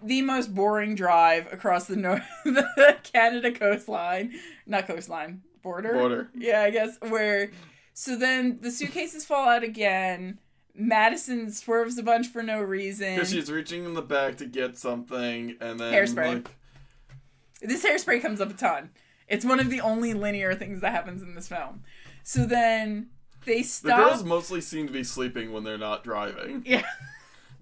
[0.03, 4.33] the most boring drive across the north, the Canada coastline,
[4.65, 5.93] not coastline, border.
[5.93, 6.29] Border.
[6.35, 7.51] Yeah, I guess where.
[7.93, 10.39] So then the suitcases fall out again.
[10.73, 13.15] Madison swerves a bunch for no reason.
[13.15, 16.33] Because she's reaching in the back to get something, and then Hairspray.
[16.35, 16.55] like,
[17.61, 18.91] This hairspray comes up a ton.
[19.27, 21.83] It's one of the only linear things that happens in this film.
[22.23, 23.09] So then
[23.45, 23.97] they stop.
[23.97, 26.63] the girls mostly seem to be sleeping when they're not driving.
[26.65, 26.83] yeah.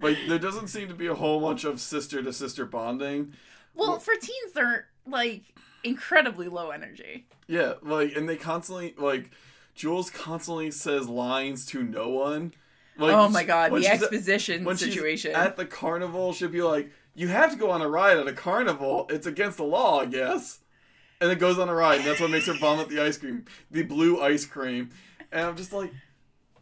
[0.00, 3.34] Like there doesn't seem to be a whole bunch of sister to sister bonding.
[3.74, 5.42] Well, for teens, they're like
[5.88, 7.26] incredibly low energy.
[7.46, 9.30] Yeah, like and they constantly like
[9.74, 12.52] Jules constantly says lines to no one.
[12.96, 15.34] Like, oh my god, the she's at- exposition situation.
[15.34, 18.32] at the carnival, she'll be like, "You have to go on a ride at a
[18.32, 19.06] carnival.
[19.08, 20.60] It's against the law, I guess."
[21.20, 23.44] And it goes on a ride, and that's what makes her vomit the ice cream,
[23.70, 24.90] the blue ice cream.
[25.32, 25.92] And I'm just like,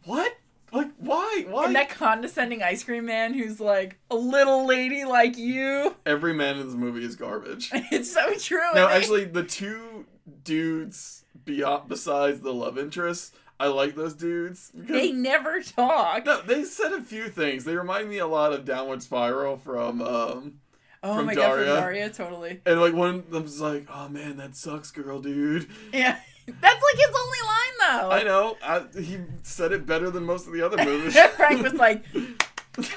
[0.03, 0.35] "What?
[0.77, 1.45] Like, why?
[1.49, 5.95] Why?" and that condescending ice cream man who's like a little lady like you.
[6.05, 7.69] Every man in this movie is garbage.
[7.91, 8.59] It's so true.
[8.73, 10.05] they- actually, the two
[10.43, 16.25] dudes beyond besides the love interest, I like those dudes because they never talk.
[16.25, 17.63] No, they said a few things.
[17.65, 20.59] They remind me a lot of Downward Spiral from, um,
[21.03, 21.75] oh from my god, from Daria.
[21.81, 22.61] Daria, totally.
[22.65, 26.95] and like one of them's like, "Oh man, that sucks, girl, dude." Yeah, that's like
[26.95, 28.11] his only line though.
[28.11, 28.57] I know.
[28.63, 31.17] I, he said it better than most of the other movies.
[31.35, 32.03] Frank was like,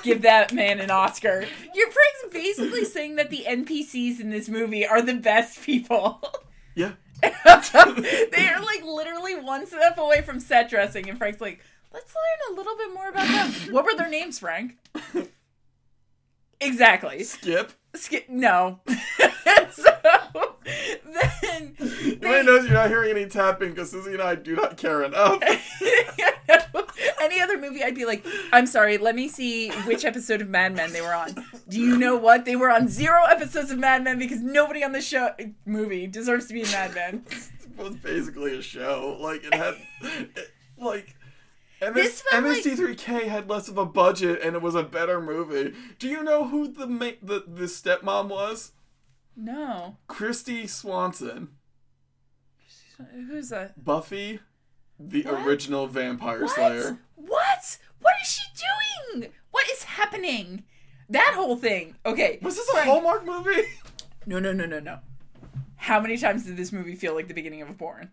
[0.02, 4.86] "Give that man an Oscar." Your Frank's basically saying that the NPCs in this movie
[4.86, 6.22] are the best people.
[6.74, 7.28] yeah, they
[8.48, 11.60] are like literally one step away from set dressing, and Frank's like,
[11.92, 14.78] "Let's learn a little bit more about them." What were their names, Frank?
[16.60, 17.22] Exactly.
[17.22, 17.72] Skip.
[17.94, 18.80] Sk- no.
[19.72, 19.96] so
[21.42, 25.02] then Everybody knows you're not hearing any tapping because Susie and I do not care
[25.02, 25.42] enough.
[27.20, 30.74] Any other movie, I'd be like, I'm sorry, let me see which episode of Mad
[30.74, 31.34] Men they were on.
[31.68, 32.44] Do you know what?
[32.44, 35.30] They were on zero episodes of Mad Men because nobody on the show
[35.64, 37.24] movie deserves to be in Mad Men.
[37.30, 39.16] it was basically a show.
[39.20, 41.14] Like it had, it, like.
[41.82, 45.18] MS, This felt like- MST3K had less of a budget and it was a better
[45.20, 45.74] movie.
[45.98, 48.72] Do you know who the ma- the the stepmom was?
[49.40, 49.96] No.
[50.08, 51.48] Kristy Swanson.
[53.12, 53.82] Who's that?
[53.82, 54.40] Buffy,
[54.98, 55.46] the What?
[55.46, 56.98] original Vampire Slayer.
[57.16, 57.28] What?
[57.30, 57.78] What?
[58.00, 58.42] What is she
[59.14, 59.30] doing?
[59.50, 60.64] What is happening?
[61.08, 61.96] That whole thing.
[62.04, 62.38] Okay.
[62.42, 63.62] Was this a Hallmark movie?
[64.26, 64.98] No, no, no, no, no.
[65.76, 68.10] How many times did this movie feel like the beginning of a porn?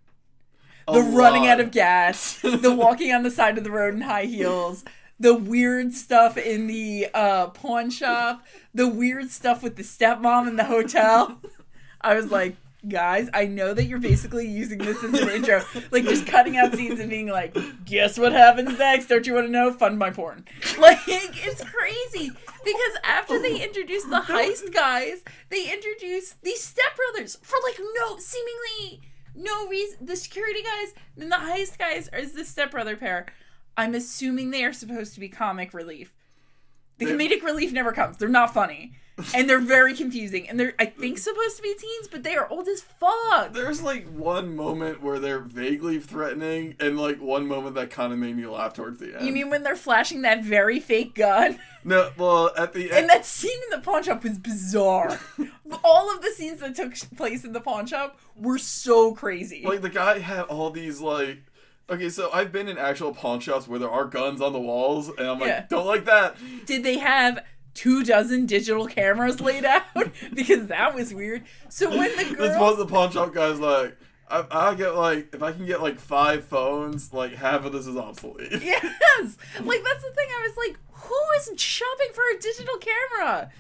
[0.88, 4.02] A the running out of gas, the walking on the side of the road in
[4.02, 4.86] high heels,
[5.20, 10.56] the weird stuff in the uh, pawn shop, the weird stuff with the stepmom in
[10.56, 11.40] the hotel.
[12.02, 12.56] I was like,
[12.88, 16.74] guys, I know that you're basically using this as an intro, like just cutting out
[16.74, 19.08] scenes and being like, guess what happens next?
[19.08, 19.74] Don't you want to know?
[19.74, 20.46] Fund my porn.
[20.78, 22.32] Like, it's crazy
[22.64, 29.02] because after they introduce the heist guys, they introduce these stepbrothers for like no seemingly
[29.36, 30.06] no reason.
[30.06, 33.26] The security guys and the heist guys are the stepbrother pair.
[33.78, 36.12] I'm assuming they are supposed to be comic relief.
[36.98, 38.18] The They- comedic relief never comes.
[38.18, 38.94] They're not funny.
[39.34, 40.48] And they're very confusing.
[40.48, 43.52] And they're, I think, supposed to be teens, but they are old as fuck.
[43.52, 48.20] There's like one moment where they're vaguely threatening, and like one moment that kind of
[48.20, 49.26] made me laugh towards the end.
[49.26, 51.58] You mean when they're flashing that very fake gun?
[51.84, 52.12] no?
[52.16, 55.20] Well, at the end And that scene in the pawn shop was bizarre.
[55.84, 59.64] All of the scenes that took place in the pawn shop were so crazy.
[59.66, 61.40] like the guy had all these like.
[61.90, 65.10] Okay, so I've been in actual pawn shops where there are guns on the walls,
[65.18, 65.66] and I'm like, Yeah.
[65.70, 66.36] don't like that.
[66.66, 69.84] Did they have two dozen digital cameras laid out?
[70.34, 71.44] because that was weird.
[71.70, 72.48] So when the girl...
[72.48, 73.98] This was the pawn shop guy's like,
[74.30, 77.88] I, I get like, if I can get like five phones, like half of this
[77.88, 78.50] is obsolete.
[78.62, 80.28] yes, like that's the thing.
[80.30, 83.52] I was like, who is shopping for a digital camera?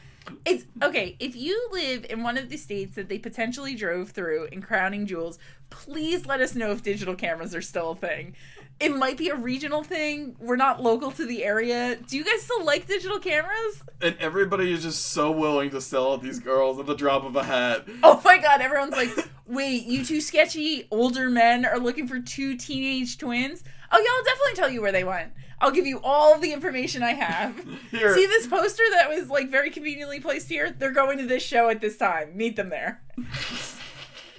[0.45, 4.49] It's okay if you live in one of the states that they potentially drove through
[4.51, 5.39] in crowning Jules.
[5.69, 8.35] Please let us know if digital cameras are still a thing.
[8.79, 10.35] It might be a regional thing.
[10.39, 11.95] We're not local to the area.
[11.95, 13.83] Do you guys still like digital cameras?
[14.01, 17.43] And everybody is just so willing to sell these girls at the drop of a
[17.43, 17.87] hat.
[18.03, 19.09] Oh my god, everyone's like,
[19.47, 23.63] wait, you two sketchy older men are looking for two teenage twins?
[23.91, 25.31] Oh, yeah, I'll definitely tell you where they went.
[25.59, 27.55] I'll give you all the information I have.
[27.91, 28.13] Here.
[28.13, 30.69] See this poster that was like very conveniently placed here?
[30.69, 32.37] They're going to this show at this time.
[32.37, 33.01] Meet them there.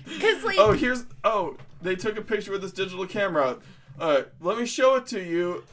[0.09, 3.59] Because, like, Oh, here's oh, they took a picture with this digital camera.
[3.99, 5.64] Uh, let me show it to you.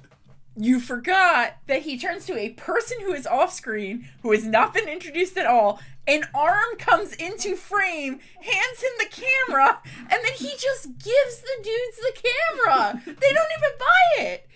[0.58, 4.74] you forgot that he turns to a person who is off screen, who has not
[4.74, 5.80] been introduced at all.
[6.08, 11.63] An arm comes into frame, hands him the camera, and then he just gives the
[11.63, 13.02] dudes the camera.
[13.06, 14.48] They don't even buy it.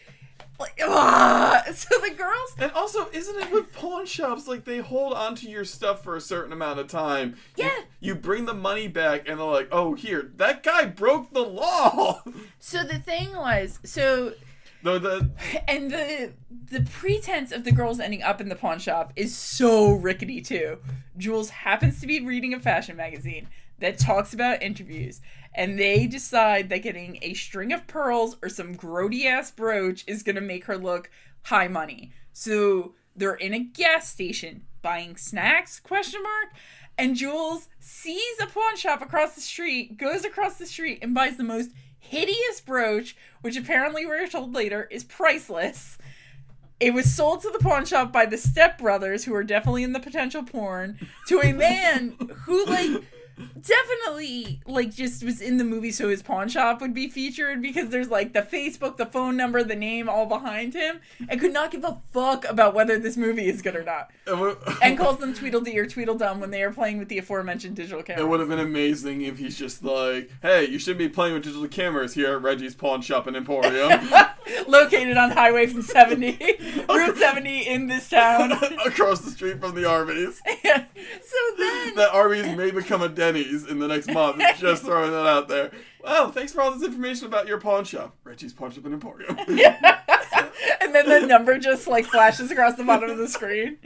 [0.59, 1.63] Like, ah!
[1.67, 1.73] ugh.
[1.75, 5.63] so the girls, And also, isn't it with pawn shops like they hold onto your
[5.65, 7.35] stuff for a certain amount of time?
[7.55, 7.79] You- Yeah.
[8.01, 12.23] You, bring the money back, and they're like, "Oh, here, that guy broke the law."
[12.59, 14.33] so the thing was, so
[14.83, 15.29] no, the
[15.67, 16.31] and the
[16.71, 20.77] the pretense of the girls ending up in the pawn shop is so rickety too.
[21.17, 23.47] Jules happens to be reading a fashion magazine
[23.79, 25.21] that talks about interviews,
[25.53, 30.23] and they decide that getting a string of pearls or some grody ass brooch is
[30.23, 31.09] gonna make her look
[31.43, 32.11] high money.
[32.33, 35.79] So they're in a gas station buying snacks?
[35.79, 36.53] Question mark.
[36.97, 41.37] And Jules sees a pawn shop across the street, goes across the street, and buys
[41.37, 45.97] the most hideous brooch, which apparently we're told later is priceless.
[46.79, 49.99] It was sold to the pawn shop by the stepbrothers, who are definitely in the
[49.99, 52.15] potential porn, to a man
[52.45, 53.03] who, like,
[53.61, 57.89] definitely, like, just was in the movie so his pawn shop would be featured because
[57.89, 61.71] there's, like, the Facebook, the phone number, the name all behind him, and could not
[61.71, 64.09] give a fuck about whether this movie is good or not.
[64.81, 68.23] And calls them Tweedledee or Tweedledum when they are playing with the aforementioned digital camera.
[68.23, 71.43] It would have been amazing if he's just like, "Hey, you shouldn't be playing with
[71.43, 73.99] digital cameras here at Reggie's Pawn Shop and Emporium,
[74.67, 78.51] Located on Highway from 70, Route 70 in this town.
[78.85, 81.95] across the street from the Arby's." so then.
[81.95, 84.41] That Arby's may become a Denny's in the next month.
[84.57, 85.71] Just throwing that out there.
[86.03, 89.37] Well, thanks for all this information about your pawn shop, Richie's Pawn Shop and Emporium.
[89.37, 93.77] and then the number just like flashes across the bottom of the screen.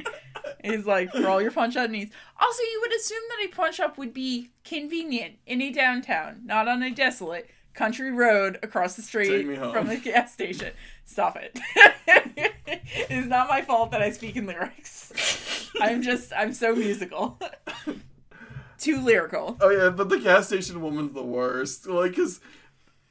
[0.63, 2.11] He's like, for all your pawn shop needs.
[2.39, 6.67] Also, you would assume that a pawn shop would be convenient in a downtown, not
[6.67, 9.73] on a desolate country road across the street Take me home.
[9.73, 10.73] from the gas station.
[11.05, 11.59] Stop it.
[12.07, 15.69] it is not my fault that I speak in lyrics.
[15.81, 17.39] I'm just, I'm so musical.
[18.77, 19.57] Too lyrical.
[19.61, 21.87] oh yeah, but the gas station woman's the worst.
[21.87, 22.41] Like, cause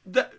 [0.05, 0.31] that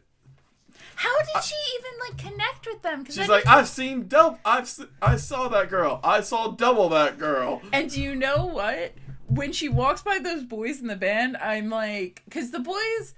[0.95, 3.05] How did she even like connect with them?
[3.05, 4.39] 'Cause she's like, I've seen double.
[4.45, 5.99] I've I saw that girl.
[6.05, 7.63] I saw double that girl.
[7.73, 8.93] And do you know what?
[9.27, 13.15] When she walks by those boys in the band, I'm like, because the boys,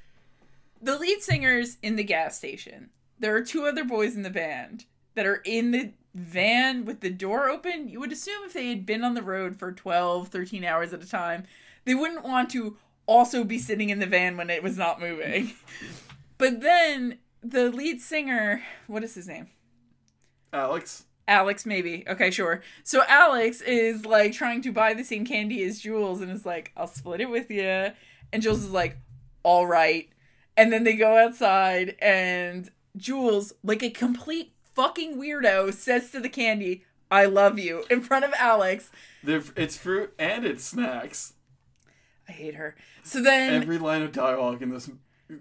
[0.81, 2.91] the lead singer's in the gas station.
[3.19, 4.85] There are two other boys in the band
[5.15, 7.89] that are in the van with the door open.
[7.89, 11.03] You would assume if they had been on the road for 12, 13 hours at
[11.03, 11.45] a time,
[11.85, 15.53] they wouldn't want to also be sitting in the van when it was not moving.
[16.39, 19.49] but then the lead singer, what is his name?
[20.53, 21.05] Alex.
[21.29, 22.05] Alex, maybe.
[22.09, 22.63] Okay, sure.
[22.85, 26.73] So Alex is like trying to buy the same candy as Jules and is like,
[26.77, 27.91] I'll split it with you.
[28.33, 28.99] And Jules is like,
[29.43, 30.09] all right.
[30.57, 36.29] And then they go outside and Jules, like a complete fucking weirdo, says to the
[36.29, 38.91] candy, I love you in front of Alex.
[39.23, 41.35] They're, it's fruit and it's snacks.
[42.29, 42.77] I hate her.
[43.03, 44.91] So then Every line of dialogue in this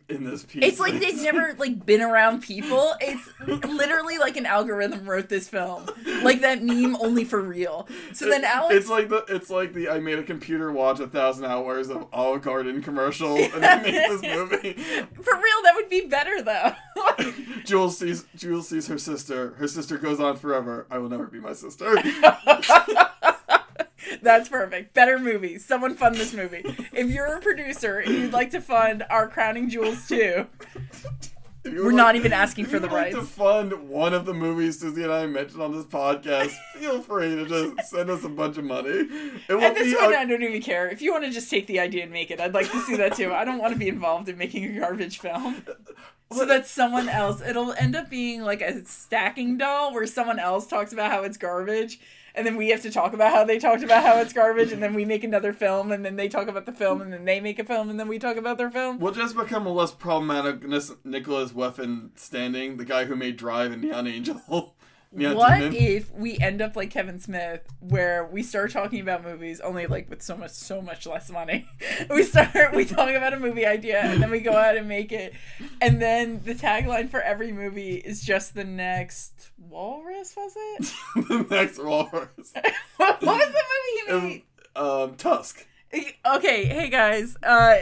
[0.09, 0.63] in this piece.
[0.63, 2.93] It's like they've never like been around people.
[2.99, 5.85] It's literally like an algorithm wrote this film,
[6.23, 7.87] like that meme only for real.
[8.13, 11.07] So then Alex, It's like the it's like the I made a computer watch a
[11.07, 14.73] thousand hours of Olive Garden commercials and I made this movie.
[14.73, 16.73] for real, that would be better though.
[17.65, 19.51] Jules sees Jules sees her sister.
[19.55, 20.87] Her sister goes on forever.
[20.89, 21.95] I will never be my sister.
[24.21, 24.93] That's perfect.
[24.93, 25.57] Better movie.
[25.57, 26.63] Someone fund this movie.
[26.93, 30.47] If you're a producer and you'd like to fund our Crowning Jules too,
[31.63, 35.01] we're would not even asking for the like to fund one of the movies Susie
[35.03, 38.63] and I mentioned on this podcast, feel free to just send us a bunch of
[38.65, 38.89] money.
[38.89, 40.87] It won't this be a- I don't even care.
[40.89, 42.95] If you want to just take the idea and make it, I'd like to see
[42.97, 43.33] that too.
[43.33, 45.63] I don't want to be involved in making a garbage film.
[46.31, 50.67] So that someone else, it'll end up being like a stacking doll where someone else
[50.67, 51.99] talks about how it's garbage,
[52.35, 54.81] and then we have to talk about how they talked about how it's garbage, and
[54.81, 57.39] then we make another film, and then they talk about the film, and then they
[57.39, 58.99] make a film, and then we talk about their film.
[58.99, 60.63] We'll just become a less problematic
[61.03, 64.74] Nicholas Weffin standing, the guy who made Drive and Neon Angel.
[65.15, 65.75] Neon What Demon.
[65.75, 70.09] if we end up like Kevin Smith, where we start talking about movies only like
[70.09, 71.67] with so much, so much less money?
[72.09, 75.11] we start, we talk about a movie idea, and then we go out and make
[75.11, 75.33] it,
[75.81, 80.35] and then the tagline for every movie is just the next Walrus.
[80.35, 80.93] Was it?
[81.15, 82.53] the next Walrus.
[82.97, 83.63] what was the
[84.09, 84.43] movie he made?
[84.75, 85.65] um, Tusk.
[86.25, 87.77] Okay, hey guys, uh,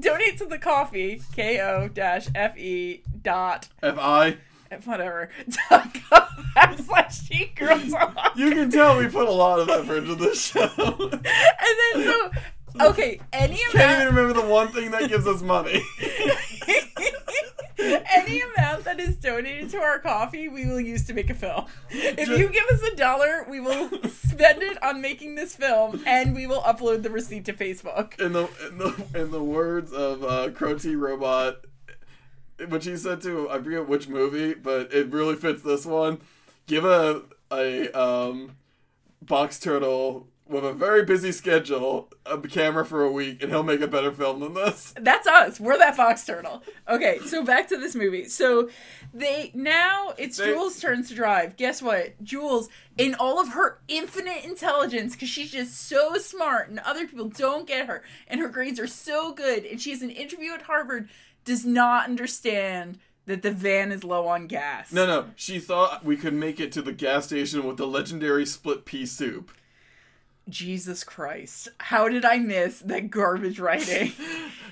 [0.00, 4.38] donate to the coffee ko dash fe dot F I.
[4.84, 5.30] whatever
[6.56, 7.94] backslash cheat girls.
[8.36, 10.68] You can tell we put a lot of effort into this show.
[11.64, 12.30] And then so
[12.88, 13.72] okay, any amount.
[13.72, 15.82] Can't even remember the one thing that gives us money.
[17.78, 21.66] any amount that is donated to our coffee, we will use to make a film.
[21.90, 26.34] If you give us a dollar, we will spend it on making this film, and
[26.34, 28.18] we will upload the receipt to Facebook.
[28.20, 31.64] in the in the in the words of uh, Crow T Robot,
[32.68, 36.20] which he said to I forget which movie, but it really fits this one.
[36.66, 38.56] Give a a um,
[39.20, 43.80] box turtle with a very busy schedule a camera for a week, and he'll make
[43.80, 44.94] a better film than this.
[45.00, 45.58] That's us.
[45.58, 46.62] We're that box turtle.
[46.88, 48.26] Okay, so back to this movie.
[48.26, 48.68] So
[49.14, 51.56] they now it's They- Jules' turn to drive.
[51.56, 52.22] Guess what?
[52.22, 57.28] Jules, in all of her infinite intelligence, because she's just so smart and other people
[57.28, 60.62] don't get her, and her grades are so good, and she has an interview at
[60.62, 61.08] Harvard,
[61.44, 64.92] does not understand that the van is low on gas.
[64.92, 68.44] No, no, she thought we could make it to the gas station with the legendary
[68.46, 69.50] split pea soup.
[70.48, 71.68] Jesus Christ.
[71.78, 74.12] How did I miss that garbage writing?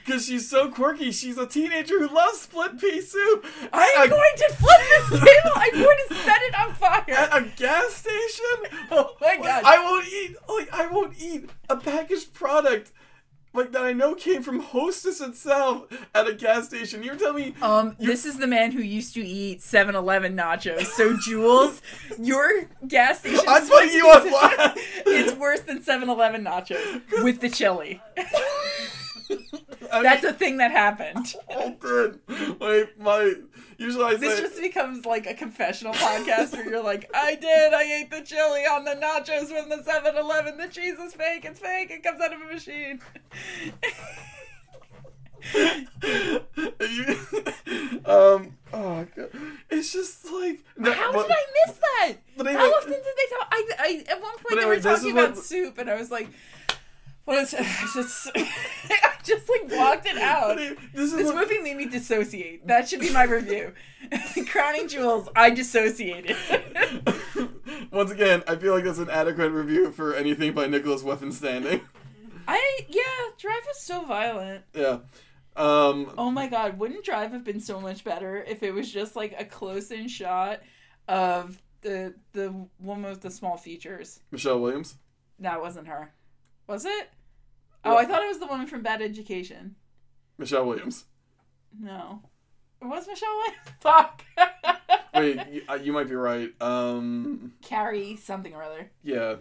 [0.03, 1.13] Because she's so quirky.
[1.13, 3.45] She's a teenager who loves split pea soup.
[3.71, 5.53] I'm a- going to flip this table!
[5.55, 7.05] I'm going to set it on fire!
[7.09, 8.79] at a gas station.
[8.91, 9.63] Oh my god.
[9.65, 10.37] I won't eat.
[10.49, 12.93] Like I won't eat a packaged product
[13.53, 13.83] like that.
[13.83, 17.03] I know came from Hostess itself at a gas station.
[17.03, 17.55] You're telling me?
[17.63, 20.87] Um, this is the man who used to eat 7-Eleven nachos.
[20.87, 21.83] So Jules,
[22.19, 24.79] your gas station I'm putting you on blast.
[25.07, 28.01] It's worse than 7-Eleven nachos with the chili.
[29.91, 31.35] That's a thing that happened.
[31.51, 32.21] oh, good.
[32.61, 33.35] My my.
[33.79, 34.43] Usually I This say.
[34.43, 38.61] just becomes like a confessional podcast where you're like, I did, I ate the chili
[38.67, 40.59] on the nachos from the 7-Eleven.
[40.59, 43.01] The cheese is fake, it's fake, it comes out of a machine.
[45.55, 47.17] you,
[48.05, 48.57] um.
[48.73, 49.31] Oh god.
[49.71, 50.63] It's just like.
[50.83, 52.13] How but- did I miss that?
[52.37, 53.49] but How often did they talk?
[53.51, 55.97] I, I at one point they anyway, were talking is what- about soup, and I
[55.97, 56.29] was like,
[57.31, 57.63] "What is?" I
[57.95, 60.57] just, I just like blocked it out.
[60.57, 62.67] This is This what- movie made me dissociate.
[62.67, 63.73] That should be my review.
[64.49, 66.37] Crowning Jules, I dissociated.
[67.93, 71.81] Once again, I feel like that's an adequate review for anything by Nicholas Weffin Standing.
[72.49, 73.03] I yeah,
[73.39, 74.65] Drive was so violent.
[74.75, 74.99] Yeah.
[75.57, 76.13] Um.
[76.17, 79.35] Oh my god, wouldn't Drive have been so much better if it was just like
[79.39, 80.61] a close-in shot
[81.09, 84.21] of the the woman with the small features?
[84.31, 84.97] Michelle Williams.
[85.39, 86.13] No, it wasn't her.
[86.67, 87.11] Was it?
[87.85, 89.77] Oh, I thought it was the woman from Bad Education.
[90.39, 91.05] Michelle Williams.
[91.79, 92.23] No.
[92.83, 93.69] It was Michelle Williams?
[93.81, 94.23] Fuck.
[95.15, 96.51] Wait, you, uh, you might be right.
[96.61, 97.53] Um.
[97.63, 98.91] Carrie something or other.
[99.03, 99.37] Yeah.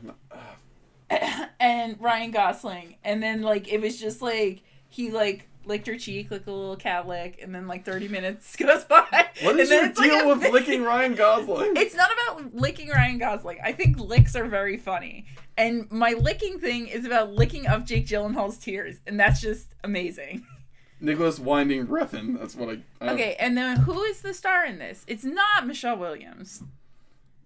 [1.60, 2.96] and Ryan Gosling.
[3.04, 6.76] And then like it was just like he like licked her cheek like a little
[6.76, 9.28] cat lick and then like 30 minutes goes by.
[9.44, 11.74] What is your like deal a with licking Ryan Gosling?
[11.76, 13.60] It's not about licking Ryan Gosling.
[13.64, 15.26] I think licks are very funny.
[15.58, 19.00] And my licking thing is about licking up Jake Gyllenhaal's tears.
[19.06, 20.46] And that's just amazing.
[21.02, 22.38] Nicholas Winding Refn.
[22.38, 23.06] That's what I.
[23.06, 25.06] I Okay, and then who is the star in this?
[25.08, 26.64] It's not Michelle Williams.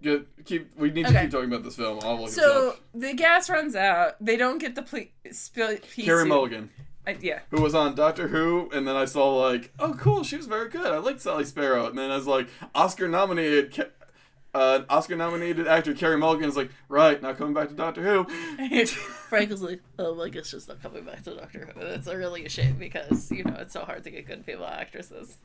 [0.02, 0.26] Good.
[0.46, 0.76] Keep.
[0.78, 2.00] We need to keep talking about this film.
[2.04, 4.16] I'll look So the gas runs out.
[4.20, 6.26] They don't get the ple- pea Carrie.
[6.26, 6.72] Mulligan.
[7.06, 7.40] I, yeah.
[7.52, 10.70] who was on Doctor Who, and then I saw like, oh cool, she was very
[10.70, 10.86] good.
[10.86, 13.74] I like Sally Sparrow, and then I was like, Oscar nominated.
[13.76, 13.90] Ca-
[14.56, 18.24] Uh, Oscar nominated actor Carrie Mulligan is like, right, now coming back to Doctor Who.
[18.86, 22.16] Frank was like, "Oh, I guess just not coming back to Doctor Who." That's a
[22.16, 25.38] really a shame because you know it's so hard to get good female actresses.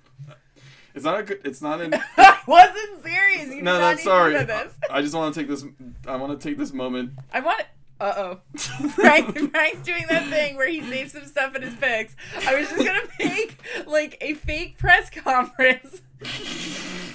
[0.94, 1.40] It's not a good.
[1.44, 1.94] It's not in.
[2.18, 3.48] I wasn't serious.
[3.54, 4.32] You No, did no, not need to sorry.
[4.34, 4.74] know this.
[4.90, 5.64] I just want to take this.
[6.06, 7.12] I want to take this moment.
[7.32, 7.62] I want.
[8.00, 8.58] Uh oh.
[8.90, 12.14] Frank, Frank's doing that thing where he saves some stuff in his pics.
[12.46, 16.02] I was just gonna make like a fake press conference.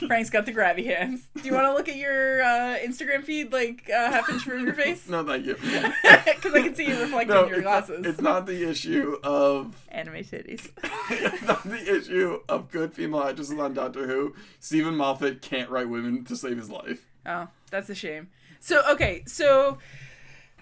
[0.08, 1.28] Frank's got the grabby hands.
[1.36, 4.66] Do you want to look at your uh, Instagram feed like uh, half inch from
[4.66, 5.08] your face?
[5.08, 5.56] No, thank you.
[5.56, 8.06] Because I can see you reflecting No, in your it's not, glasses.
[8.06, 9.76] it's not the issue of.
[9.90, 10.70] Anime titties.
[11.10, 14.36] It's not the issue of good female actresses on Doctor Who.
[14.60, 17.06] Steven Moffat can't write women to save his life.
[17.26, 18.30] Oh, that's a shame.
[18.60, 19.78] So okay, so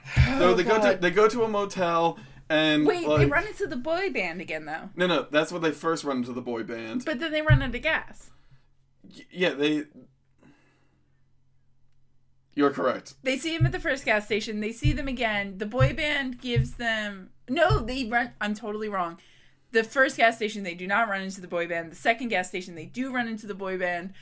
[0.15, 2.17] So oh, they go to Oh, they go to a motel
[2.49, 4.89] and wait, like, they run into the boy band again though.
[4.95, 7.05] No, no, that's when they first run into the boy band.
[7.05, 8.29] But then they run into gas.
[9.03, 9.85] Y- yeah, they.
[12.53, 13.13] You're correct.
[13.23, 14.59] They see him at the first gas station.
[14.59, 15.59] They see them again.
[15.59, 17.79] The boy band gives them no.
[17.79, 18.33] They run.
[18.41, 19.17] I'm totally wrong.
[19.71, 21.91] The first gas station, they do not run into the boy band.
[21.93, 24.13] The second gas station, they do run into the boy band,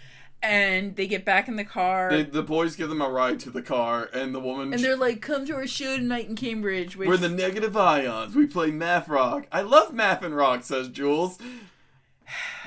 [0.41, 2.09] and they get back in the car.
[2.09, 4.73] They, the boys give them a ride to the car, and the woman.
[4.73, 8.35] and they're like, "Come to our show tonight in Cambridge." Which We're the negative ions.
[8.35, 9.47] We play math rock.
[9.51, 11.37] I love math and rock, says Jules.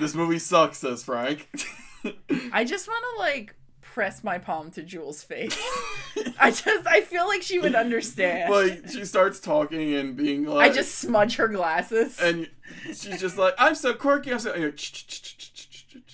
[0.00, 1.48] This movie sucks, says Frank.
[2.52, 5.56] I just want to like press my palm to Jules' face.
[6.40, 8.50] I just I feel like she would understand.
[8.52, 12.18] like she starts talking and being like, I just smudge her glasses.
[12.20, 12.48] and
[12.86, 14.32] she's just like, I'm so quirky.
[14.32, 14.52] I'm so.
[14.52, 15.51] "Ch-ch-ch-ch-ch-ch-ch-ch."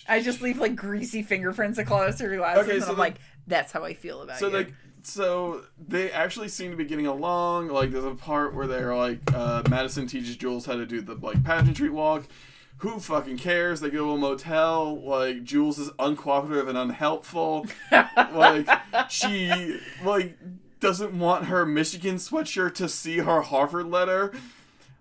[0.09, 3.73] I just leave like greasy fingerprints across her glasses, Okay, and I'm the- like, that's
[3.73, 4.41] how I feel about it.
[4.41, 4.53] So you.
[4.57, 7.69] like, so they actually seem to be getting along.
[7.69, 11.15] Like, there's a part where they're like, uh, Madison teaches Jules how to do the
[11.15, 12.25] like pageantry walk.
[12.79, 13.81] Who fucking cares?
[13.81, 15.01] They go to a motel.
[15.03, 17.67] Like Jules is uncooperative and unhelpful.
[17.91, 18.69] like
[19.11, 20.37] she like
[20.79, 24.33] doesn't want her Michigan sweatshirt to see her Harvard letter.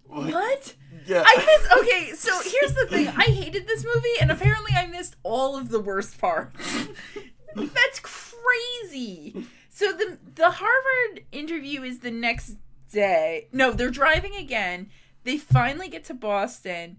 [0.10, 0.74] Like, what?
[1.08, 1.24] Yeah.
[1.26, 1.72] I missed.
[1.80, 3.08] Okay, so here's the thing.
[3.08, 6.88] I hated this movie, and apparently I missed all of the worst parts.
[7.56, 9.46] That's crazy.
[9.70, 12.58] So the the Harvard interview is the next
[12.92, 13.48] day.
[13.52, 14.90] No, they're driving again.
[15.24, 16.98] They finally get to Boston.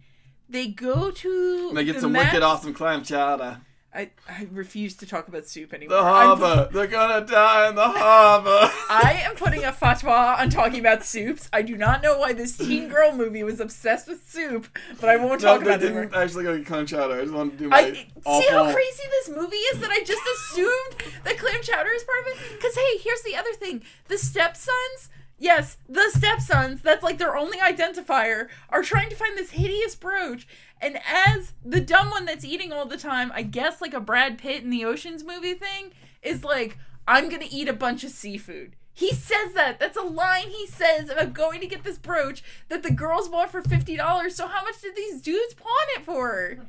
[0.48, 1.72] They go to.
[1.74, 3.60] they get the some wicked awesome clam chowder.
[3.94, 5.96] I, I refuse to talk about soup anymore.
[5.96, 6.68] The I'm- harbor.
[6.70, 8.50] They're gonna die in the harbor.
[8.90, 11.48] I am putting a fatwa on talking about soups.
[11.54, 14.68] I do not know why this teen girl movie was obsessed with soup,
[15.00, 15.86] but I won't talk about it.
[15.86, 16.22] didn't anymore.
[16.22, 17.14] actually go to clam chowder.
[17.18, 20.02] I just wanted to do my I see how crazy this movie is that I
[20.04, 22.56] just assumed that clam chowder is part of it.
[22.56, 25.08] Because hey, here's the other thing: the stepsons.
[25.38, 30.48] Yes, the stepsons, that's like their only identifier, are trying to find this hideous brooch.
[30.80, 34.38] And as the dumb one that's eating all the time, I guess like a Brad
[34.38, 36.76] Pitt in the Oceans movie thing, is like,
[37.06, 38.74] I'm gonna eat a bunch of seafood.
[38.92, 39.78] He says that.
[39.78, 43.52] That's a line he says about going to get this brooch that the girls bought
[43.52, 44.32] for $50.
[44.32, 46.66] So how much did these dudes pawn it for?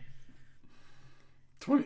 [1.60, 1.86] 20.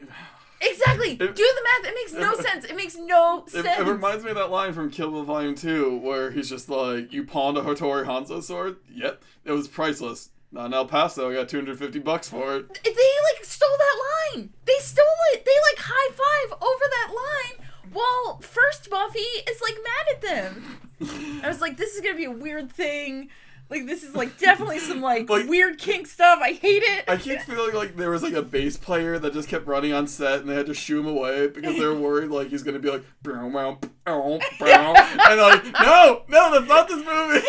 [0.66, 1.16] Exactly.
[1.16, 1.92] Do the math.
[1.92, 2.66] It makes no sense.
[2.66, 3.80] It makes no It, sense.
[3.80, 7.12] it reminds me of that line from Kill Bill Volume 2 where he's just like,
[7.12, 8.78] You pawned a Hattori Hanzo sword?
[8.94, 9.22] Yep.
[9.46, 10.30] It was priceless.
[10.52, 11.30] Not in El Paso.
[11.32, 12.68] I got 250 bucks for it.
[12.84, 14.50] they like stole that line.
[14.66, 15.44] They stole it.
[15.46, 21.42] They like high five over that line while first Buffy is like mad at them.
[21.44, 23.30] I was like, this is gonna be a weird thing.
[23.74, 26.40] Like this is like definitely some like, Like- weird kink stuff.
[26.42, 27.06] I hate it.
[27.08, 30.08] I keep feeling like there was like a bass player that just kept running on
[30.08, 32.78] set and they had to shoo him away because they were worried like he's gonna
[32.80, 34.94] be like brow brow brow brow
[35.30, 37.48] and like no no that's not this movie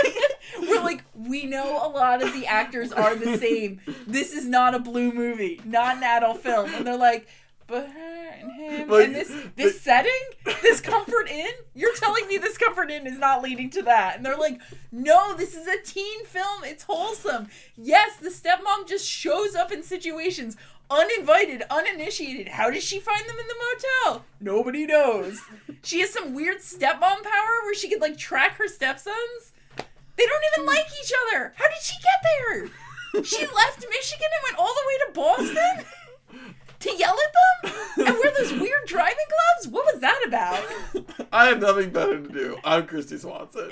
[0.68, 3.80] We're like, we know a lot of the actors are the same.
[4.06, 6.72] This is not a blue movie, not an adult film.
[6.74, 7.26] And they're like,
[7.66, 10.12] but her and him Like, and this this setting,
[10.62, 11.50] this comfort inn.
[11.74, 14.16] You're telling me this comfort inn is not leading to that?
[14.16, 14.60] And they're like,
[14.92, 16.64] no, this is a teen film.
[16.64, 17.48] It's wholesome.
[17.76, 20.56] Yes, the stepmom just shows up in situations
[20.90, 22.48] uninvited, uninitiated.
[22.48, 23.54] How does she find them in the
[24.04, 24.24] motel?
[24.40, 25.40] Nobody knows.
[25.82, 29.52] She has some weird stepmom power where she could like track her stepsons.
[29.76, 31.52] They don't even like each other.
[31.56, 32.68] How did she get there?
[33.24, 35.86] She left Michigan and went all the way to Boston
[36.84, 39.68] to yell at them and wear those weird driving gloves.
[39.68, 40.62] What was that about?
[41.32, 43.70] I have nothing better to do I'm Kristy Swanson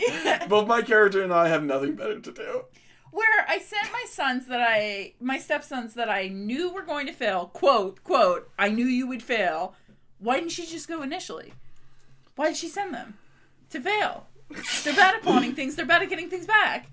[0.48, 2.64] both my character and I have nothing better to do
[3.10, 7.12] Where I sent my sons that I, my stepsons that I knew were going to
[7.12, 7.46] fail.
[7.52, 8.50] Quote quote.
[8.58, 9.74] I knew you would fail.
[10.18, 11.52] Why didn't she just go initially?
[12.36, 13.18] Why did she send them
[13.70, 14.26] to fail?
[14.84, 15.74] They're bad at pawning things.
[15.74, 16.86] They're bad at getting things back.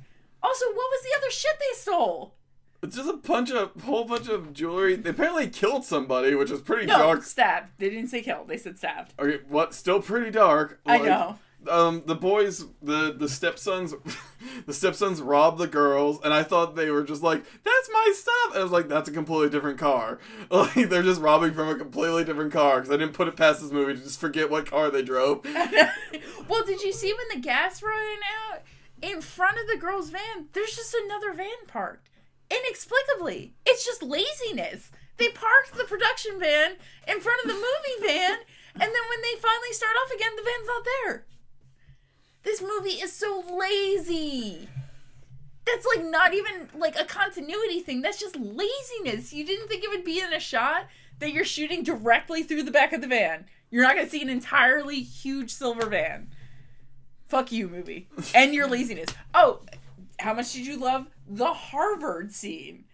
[0.43, 2.33] Also, what was the other shit they stole?
[2.81, 4.95] It's just a bunch of whole bunch of jewelry.
[4.95, 7.23] They apparently killed somebody, which is pretty No, dark.
[7.23, 7.71] stabbed.
[7.77, 8.47] They didn't say killed.
[8.47, 9.13] They said stabbed.
[9.19, 9.73] Okay, what?
[9.73, 10.79] Still pretty dark.
[10.85, 11.39] I know.
[11.69, 13.93] Um, the boys, the the stepsons,
[14.65, 18.51] the stepsons robbed the girls, and I thought they were just like, "That's my stuff."
[18.53, 20.19] And I was like, "That's a completely different car."
[20.49, 23.61] Like they're just robbing from a completely different car because I didn't put it past
[23.61, 25.43] this movie to just forget what car they drove.
[26.47, 28.17] well, did you see when the gas ran
[28.51, 28.61] out
[29.01, 30.47] in front of the girl's van?
[30.53, 32.08] There's just another van parked.
[32.51, 33.53] Inexplicably.
[33.65, 34.91] It's just laziness.
[35.17, 36.77] They parked the production van
[37.07, 38.37] in front of the movie van,
[38.73, 41.25] and then when they finally start off again, the van's not there.
[42.43, 44.69] This movie is so lazy.
[45.65, 48.01] That's like not even like a continuity thing.
[48.01, 49.33] That's just laziness.
[49.33, 50.87] You didn't think it would be in a shot
[51.19, 53.45] that you're shooting directly through the back of the van.
[53.69, 56.29] You're not going to see an entirely huge silver van.
[57.27, 58.07] Fuck you, movie.
[58.33, 59.09] And your laziness.
[59.33, 59.59] Oh,
[60.19, 62.85] how much did you love the Harvard scene?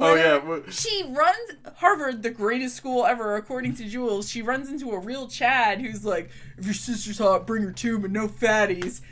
[0.00, 4.28] Oh, yeah, She runs Harvard, the greatest school ever, according to Jules.
[4.28, 7.98] She runs into a real Chad who's like, "If your sister's hot, bring her too,
[8.00, 9.02] but no fatties."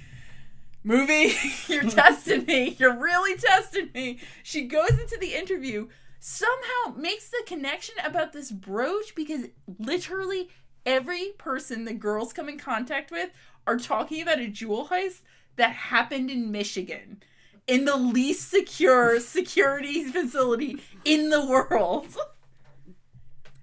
[0.83, 1.35] Movie,
[1.69, 2.77] you're testing me.
[2.81, 4.19] You're really testing me.
[4.43, 5.89] She goes into the interview,
[6.19, 9.47] somehow makes the connection about this brooch because
[9.79, 10.49] literally
[10.85, 13.31] every person the girls come in contact with
[13.69, 15.21] are talking about a jewel heist
[15.55, 17.23] that happened in Michigan
[17.67, 22.09] in the least secure security facility in the world.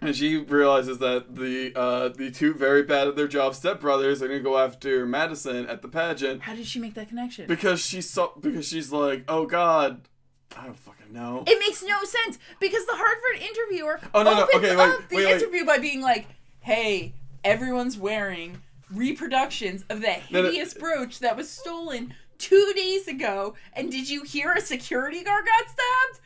[0.01, 4.29] And she realizes that the uh, the two very bad at their job stepbrothers are
[4.29, 7.47] gonna go after Madison at the pageant How did she make that connection?
[7.47, 10.07] because she saw because she's like, oh god,
[10.57, 11.43] I don't fucking know.
[11.45, 15.09] It makes no sense because the Harvard interviewer Oh, no, no, opens okay, wait, up
[15.09, 15.35] the wait, wait.
[15.41, 16.27] interview by being like,
[16.61, 20.47] "Hey, everyone's wearing reproductions of that No, no.
[20.47, 25.45] hideous brooch that was stolen two days ago, and did you hear a security guard
[25.45, 26.25] got stabbed?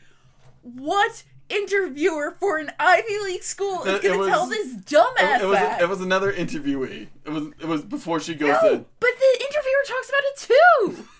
[0.61, 5.45] What interviewer for an Ivy League school is going to tell this dumbass It, it
[5.47, 5.81] was that?
[5.81, 7.07] it was another interviewee.
[7.25, 8.85] It was it was before she goes no, in.
[8.99, 11.07] but the interviewer talks about it too.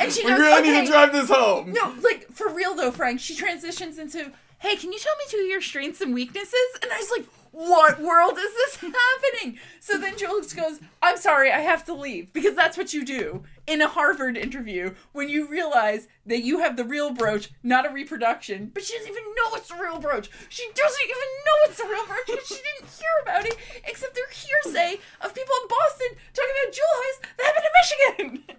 [0.00, 1.72] And she we goes, really need to drive this home.
[1.72, 3.20] No, like for real though, Frank.
[3.20, 6.90] She transitions into, "Hey, can you tell me two of your strengths and weaknesses?" And
[6.90, 11.60] I was like, "What world is this happening?" So then Jules goes, "I'm sorry, I
[11.60, 16.08] have to leave because that's what you do in a Harvard interview when you realize
[16.26, 19.68] that you have the real brooch, not a reproduction." But she doesn't even know it's
[19.68, 20.28] the real brooch.
[20.48, 21.16] She doesn't even
[21.46, 23.56] know it's the real brooch because she didn't hear about it
[23.86, 28.56] except through hearsay of people in Boston talking about jewel heists that happened in Michigan.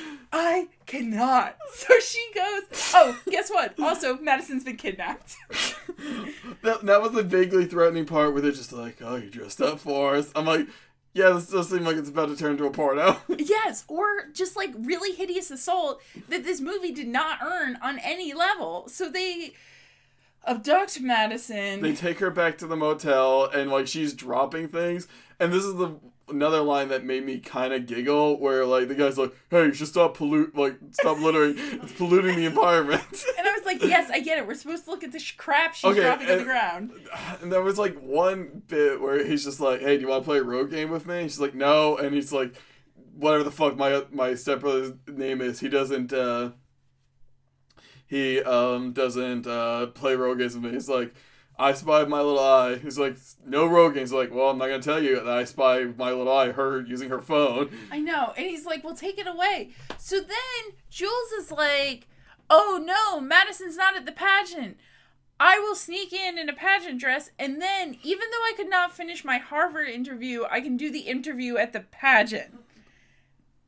[0.32, 1.56] I cannot.
[1.72, 2.62] So she goes,
[2.94, 3.78] Oh, guess what?
[3.78, 5.36] Also, Madison's been kidnapped.
[6.62, 9.80] That, that was the vaguely threatening part where they're just like, "Oh, you dressed up
[9.80, 10.66] for us." I'm like,
[11.12, 14.56] "Yeah, this does seem like it's about to turn into a porno." yes, or just
[14.56, 18.88] like really hideous assault that this movie did not earn on any level.
[18.88, 19.54] So they
[20.46, 21.82] abduct Madison.
[21.82, 25.06] they take her back to the motel and like she's dropping things
[25.38, 25.94] and this is the
[26.30, 29.74] another line that made me kind of giggle where like the guy's like hey you
[29.74, 33.39] should stop pollute like stop littering it's polluting the environment and I was
[33.72, 34.46] like, Yes, I get it.
[34.46, 36.92] We're supposed to look at the sh- crap she's Okay, dropping on the ground.
[37.42, 40.26] and there was like one bit where he's just like hey do you want to
[40.28, 42.54] play a road game with me and she's like no and he's like
[43.16, 46.50] whatever the fuck my my stepbrother's name is he doesn't uh
[48.06, 51.14] he um doesn't uh play road games with me he's like
[51.58, 52.76] I spy my little eye.
[52.76, 54.08] He's like, no road games.
[54.08, 56.52] He's like, well, I'm not gonna tell you that I spy my little eye.
[56.52, 57.70] Her using her phone.
[57.92, 58.32] I know.
[58.34, 59.68] And he's like, well, take it away.
[59.98, 62.08] So then Jules is like,
[62.50, 64.76] oh no, Madison's not at the pageant.
[65.38, 67.30] I will sneak in in a pageant dress.
[67.38, 71.00] And then, even though I could not finish my Harvard interview, I can do the
[71.00, 72.58] interview at the pageant.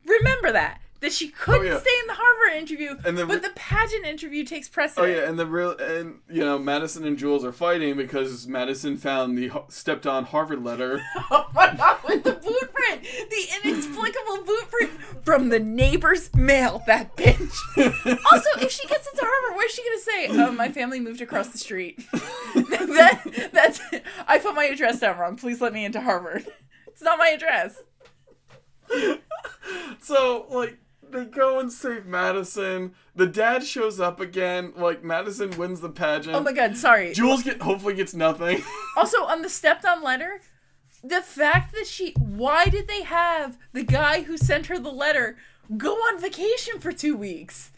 [0.04, 0.81] Remember that.
[1.02, 1.78] That she oh, couldn't Oh, yeah.
[1.80, 5.04] stay in the Harvard interview, And the but the pageant interview takes precedence.
[5.04, 8.96] Oh yeah, and the real and you know Madison and Jules are fighting because Madison
[8.96, 11.02] found the stepped on Harvard letter.
[11.30, 13.02] Oh my god, with the boot print!
[13.02, 14.90] The inexplicable boot print
[15.24, 17.52] from the neighbor's mail, that bitch.
[18.32, 21.48] also, if she gets into Harvard, where's she gonna say, Oh, my family moved across
[21.48, 21.98] the street?
[22.54, 23.80] that that's
[24.28, 25.36] I put my address down wrong.
[25.36, 26.46] Please let me into Harvard.
[26.86, 27.82] It's not my address.
[30.00, 30.78] so like
[31.12, 32.94] they go and save Madison.
[33.14, 34.72] The dad shows up again.
[34.76, 36.34] Like Madison wins the pageant.
[36.36, 37.12] Oh my god, sorry.
[37.12, 38.62] Jules get hopefully gets nothing.
[38.96, 40.40] Also, on the stepped on letter,
[41.02, 45.36] the fact that she why did they have the guy who sent her the letter
[45.78, 47.70] go on vacation for two weeks?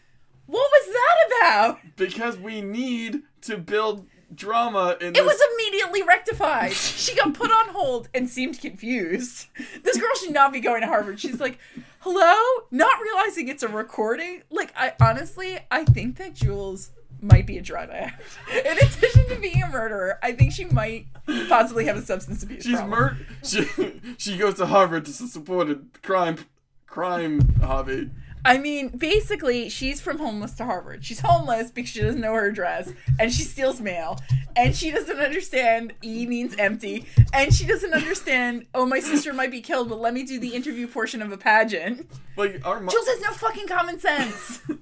[0.47, 1.79] What was that about?
[1.95, 5.23] because we need to build drama in It this.
[5.25, 6.73] was immediately rectified.
[6.73, 9.47] She got put on hold and seemed confused.
[9.83, 11.19] This girl should not be going to Harvard.
[11.19, 11.57] She's like,
[12.05, 14.43] "Hello," not realizing it's a recording.
[14.51, 18.21] Like, I honestly, I think that Jules might be a drug addict.
[18.53, 21.07] In addition to being a murderer, I think she might
[21.49, 23.67] possibly have a substance abuse She's mur- she
[24.19, 26.37] she goes to Harvard to support a crime
[26.85, 28.11] crime hobby.
[28.45, 31.03] I mean, basically, she's from homeless to Harvard.
[31.03, 34.19] She's homeless because she doesn't know her address, and she steals mail,
[34.55, 39.49] and she doesn't understand E means empty, and she doesn't understand, oh, my sister might
[39.49, 42.07] be killed, but let me do the interview portion of a pageant.
[42.37, 44.61] Like our mo- Jules has no fucking common sense.
[44.67, 44.73] she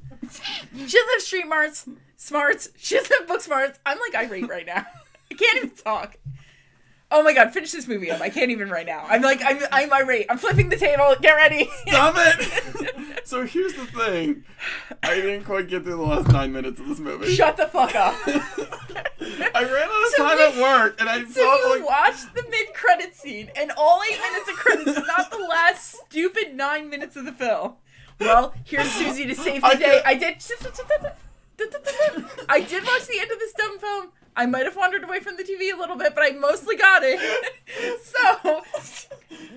[0.76, 1.88] doesn't have street smarts,
[2.18, 2.70] smarts.
[2.78, 3.80] She doesn't have book smarts.
[3.86, 4.86] I'm like irate right now.
[5.32, 6.18] I can't even talk.
[7.16, 8.22] Oh my god, finish this movie up.
[8.22, 9.06] I can't even right now.
[9.08, 10.26] I'm like, I'm, I'm irate.
[10.30, 11.16] I'm flipping the table.
[11.22, 11.70] Get ready.
[11.88, 13.22] Stop it!
[13.28, 14.44] so here's the thing.
[15.04, 17.34] I didn't quite get through the last nine minutes of this movie.
[17.34, 18.16] Shut the fuck up.
[18.26, 22.44] I ran out of So time at work, and I So you like watched the
[22.50, 27.26] mid-credit scene, and all eight minutes of credits, not the last stupid nine minutes of
[27.26, 27.76] the film.
[28.20, 30.02] Well, here's Susie to save the I day.
[30.04, 30.44] can't- I did.
[32.50, 34.08] I did watch the end of this dumb film.
[34.36, 37.02] I might have wandered away from the TV a little bit, but I mostly got
[37.04, 37.20] it.
[38.04, 38.62] so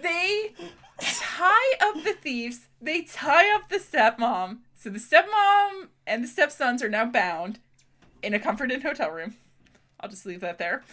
[0.02, 0.54] they
[1.00, 2.68] tie up the thieves.
[2.80, 4.58] They tie up the stepmom.
[4.74, 7.58] So the stepmom and the stepsons are now bound
[8.22, 9.36] in a comforted hotel room.
[10.00, 10.84] I'll just leave that there.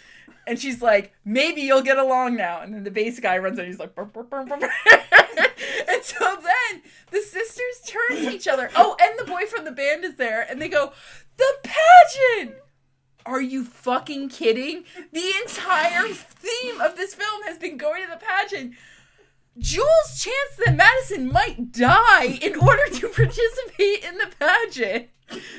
[0.47, 2.61] And she's like, maybe you'll get along now.
[2.61, 3.65] And then the bass guy runs in.
[3.65, 6.81] He's like, burr, burr, burr, and so then
[7.11, 8.69] the sisters turn to each other.
[8.75, 10.45] Oh, and the boy from the band is there.
[10.49, 10.93] And they go,
[11.37, 12.55] the pageant.
[13.25, 14.83] Are you fucking kidding?
[15.11, 18.73] The entire theme of this film has been going to the pageant.
[19.57, 25.09] Jules' chance that Madison might die in order to participate in the pageant.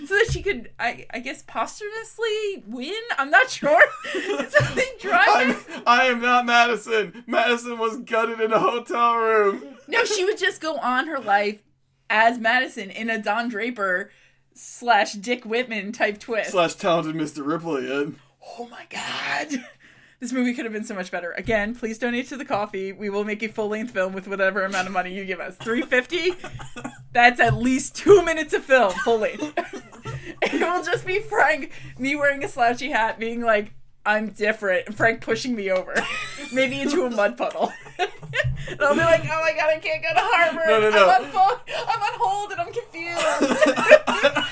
[0.07, 2.95] So that she could, I, I guess, posthumously win?
[3.19, 3.83] I'm not sure.
[4.13, 5.83] so they drive I'm.
[5.87, 7.25] I am not Madison.
[7.27, 9.77] Madison was gutted in a hotel room.
[9.89, 11.63] No, she would just go on her life
[12.11, 14.11] as Madison in a Don Draper
[14.55, 16.51] slash Dick Whitman type twist.
[16.51, 17.47] Slash talented Mr.
[17.47, 17.91] Ripley.
[17.91, 18.19] And
[18.59, 19.65] oh my god.
[20.21, 21.33] This movie could have been so much better.
[21.33, 22.93] Again, please donate to the coffee.
[22.93, 25.55] We will make a full length film with whatever amount of money you give us.
[25.57, 26.33] Three fifty.
[27.13, 29.53] That's at least two minutes of film, full length.
[30.43, 33.75] it will just be Frank, me wearing a slouchy hat, being like,
[34.07, 35.95] "I'm different," and Frank pushing me over,
[36.53, 37.73] maybe into a mud puddle.
[37.99, 40.67] and I'll be like, "Oh my god, I can't go to Harvard.
[40.67, 41.09] No, no, no.
[41.11, 43.21] I'm on fo- I'm on hold, and I'm confused."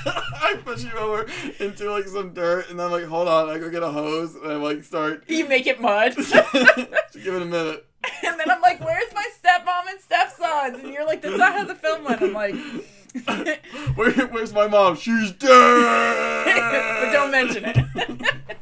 [0.44, 1.26] I push you over
[1.61, 4.34] into like some dirt, and then I'm like, hold on, I go get a hose,
[4.34, 5.24] and I like start.
[5.28, 6.14] you make it mud.
[6.16, 6.26] Give
[7.34, 7.86] it a minute.
[8.24, 11.64] And then I'm like, "Where's my stepmom and stepsons?" And you're like, "That's not how
[11.64, 12.55] the film went." I'm like,
[13.94, 14.96] Where, where's my mom?
[14.96, 15.48] She's dead.
[17.02, 17.76] "But don't mention it."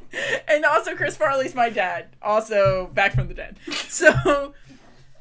[0.48, 3.56] and also, Chris Farley's my dad, also back from the dead.
[3.72, 4.54] So,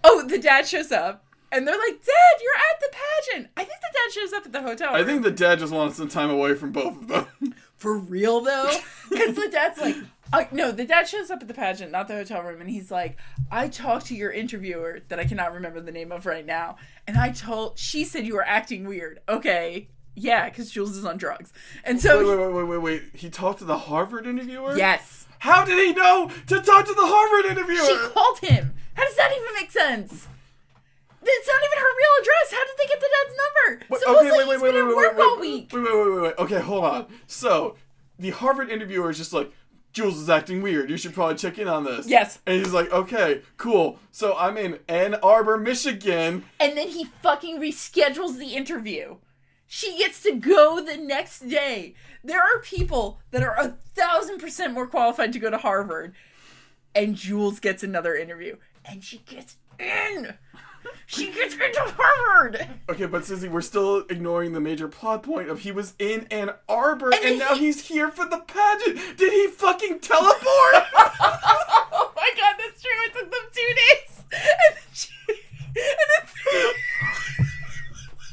[0.04, 3.80] oh, the dad shows up, and they're like, "Dad, you're at the pageant." I think
[3.82, 4.96] the dad shows up at the hotel.
[4.96, 7.56] I think the dad just wants some time away from both of them.
[7.76, 8.72] for real though,
[9.10, 9.96] because the dad's like.
[10.32, 12.92] Uh, no, the dad shows up at the pageant, not the hotel room, and he's
[12.92, 13.18] like,
[13.52, 16.78] I talked to your interviewer that I cannot remember the name of right now,
[17.08, 19.22] and I told, she said you were acting weird.
[19.28, 21.52] Okay, yeah, because Jules is on drugs.
[21.84, 23.04] And so, Wait, wait, wait, wait, wait, wait.
[23.20, 24.78] He talked to the Harvard interviewer?
[24.78, 27.86] yes, How did he know to talk to the Harvard interviewer?
[27.86, 28.74] she called him.
[28.94, 30.28] How does that even make sense?
[31.22, 32.52] It's not even her real address.
[32.52, 33.86] How did they get the dad's number?
[33.90, 35.70] Wait, Supposedly he's been at wait, work wait, all wait, week.
[35.74, 36.34] Wait, wait, wait, wait, wait.
[36.38, 37.06] Okay, hold on.
[37.28, 37.76] So,
[38.18, 39.52] the Harvard interviewer is just like,
[39.92, 40.90] Jules is acting weird.
[40.90, 42.08] You should probably check in on this.
[42.08, 42.40] Yes.
[42.46, 44.00] And he's like, okay, cool.
[44.12, 46.46] So I'm in Ann Arbor, Michigan.
[46.60, 49.18] and then he fucking reschedules the interview.
[49.66, 51.94] She gets to go the next day.
[52.24, 56.14] There are people that are a thousand percent more qualified to go to Harvard,
[56.96, 60.34] and Jules gets another interview, and she gets in.
[61.12, 62.68] She gets into Harvard.
[62.88, 66.52] Okay, but Sissy, we're still ignoring the major plot point of he was in Ann
[66.68, 69.18] Arbor and, then now he- he's here for the pageant.
[69.18, 70.40] Did he fucking teleport?
[70.46, 72.92] oh my god, that's true.
[73.08, 74.24] It took them two days.
[74.32, 75.10] And then she.
[75.30, 76.26] And then.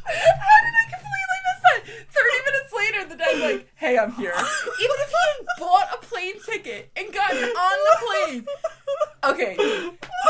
[0.06, 1.80] How did I completely miss that?
[2.12, 4.34] 30 minutes later, the dad's like, hey, I'm here.
[4.34, 8.46] Even if he had bought a plane ticket and gotten on the plane.
[9.24, 9.56] Okay,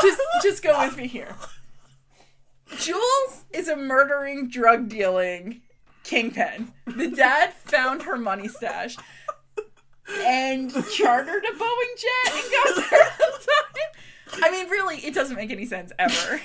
[0.01, 1.35] just, just go with me here.
[2.77, 5.61] Jules is a murdering, drug dealing
[6.03, 6.71] kingpin.
[6.85, 8.95] The dad found her money stash
[10.19, 14.43] and chartered a Boeing jet and got there on time.
[14.43, 16.41] I mean, really, it doesn't make any sense ever.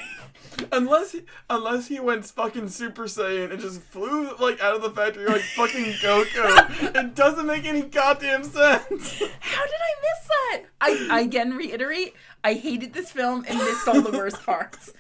[0.70, 4.90] Unless he, unless he went fucking Super Saiyan and just flew like out of the
[4.90, 9.18] factory like fucking Goku, it doesn't make any goddamn sense.
[9.40, 10.62] How did I miss that?
[10.80, 12.14] I, I again reiterate,
[12.44, 14.92] I hated this film and missed all the worst parts.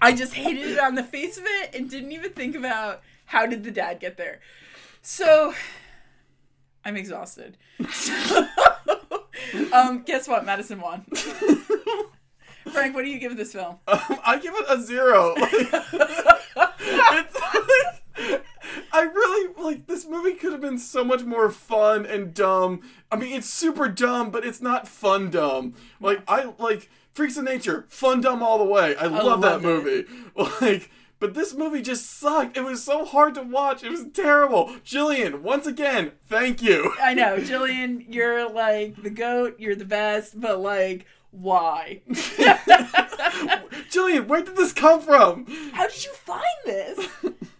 [0.00, 3.46] I just hated it on the face of it and didn't even think about how
[3.46, 4.40] did the dad get there.
[5.02, 5.54] So
[6.84, 7.56] I'm exhausted.
[7.92, 8.46] So,
[9.72, 10.44] um, guess what?
[10.44, 11.04] Madison won.
[12.72, 13.78] Frank, what do you give this film?
[13.86, 15.34] Um, I give it a zero.
[16.56, 17.28] Like,
[18.92, 22.80] I really like this movie could have been so much more fun and dumb.
[23.12, 25.74] I mean, it's super dumb, but it's not fun dumb.
[26.00, 28.94] Like I like Freaks of Nature, fun dumb all the way.
[28.96, 30.08] I love that loved it.
[30.08, 30.52] movie.
[30.60, 30.90] Like.
[31.18, 32.58] But this movie just sucked.
[32.58, 33.82] It was so hard to watch.
[33.82, 34.66] It was terrible.
[34.84, 36.92] Jillian, once again, thank you.
[37.00, 42.02] I know, Jillian, you're like the goat, you're the best, but like, why?
[43.90, 45.46] Jillian, where did this come from?
[45.72, 47.08] How did you find this?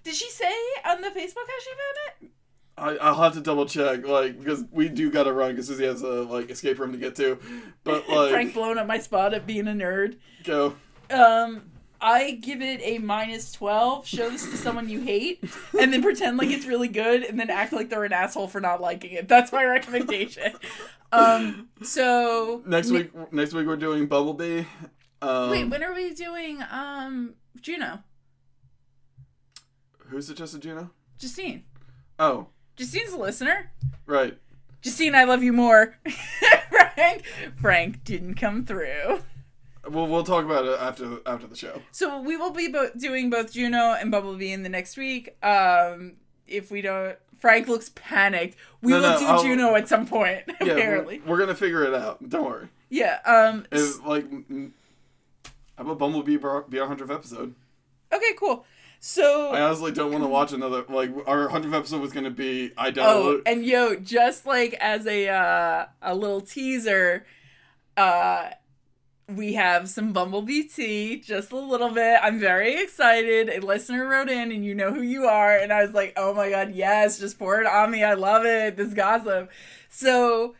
[0.04, 0.52] Did she say
[0.84, 2.30] on the Facebook how she found it?
[2.78, 6.02] I, I'll have to double check, like, because we do gotta run because Susie has
[6.02, 7.38] a like escape room to get to.
[7.84, 10.16] But like, Frank blowing up my spot at being a nerd.
[10.44, 10.74] go.
[11.08, 11.70] Um,
[12.00, 14.06] I give it a minus twelve.
[14.06, 15.42] Show this to someone you hate,
[15.80, 18.60] and then pretend like it's really good, and then act like they're an asshole for
[18.60, 19.28] not liking it.
[19.28, 20.52] That's my recommendation.
[21.12, 24.64] Um, so Next week, next week we're doing Bumblebee.
[25.22, 28.00] Um, wait, when are we doing um Juno?
[30.08, 30.90] who suggested Juno?
[31.18, 31.64] Justine.
[32.18, 33.70] Oh, Justine's a listener.
[34.06, 34.36] right.
[34.82, 35.96] Justine, I love you more.
[36.94, 37.24] Frank,
[37.60, 39.20] Frank didn't come through.
[39.88, 41.80] We'll we'll talk about it after after the show.
[41.92, 45.36] So we will be bo- doing both Juno and Bumblebee in the next week.
[45.44, 46.14] Um,
[46.46, 48.56] if we don't, Frank looks panicked.
[48.82, 50.42] We No, will no, do I'll- Juno at some point.
[50.48, 52.28] Yeah, we're- apparently, we're, gonna figure it out.
[52.28, 52.68] Don't worry.
[52.90, 53.18] yeah.
[53.24, 53.66] Um.
[53.72, 54.26] It's like,
[55.76, 57.54] how about Bumblebee be our be our hundredth episode?
[58.12, 58.34] Okay.
[58.38, 58.64] Cool.
[59.00, 59.50] So.
[59.50, 60.84] I honestly don't want to watch another.
[60.88, 65.28] Like our hundredth episode was gonna be I Oh, and yo, just like as a
[65.28, 67.26] uh, a little teaser,
[67.96, 68.50] uh,
[69.28, 72.18] we have some Bumblebee tea, just a little bit.
[72.22, 73.48] I'm very excited.
[73.48, 76.34] A listener wrote in, and you know who you are, and I was like, oh
[76.34, 78.02] my god, yes, just pour it on me.
[78.02, 78.76] I love it.
[78.76, 79.50] This gossip.
[79.88, 80.54] So.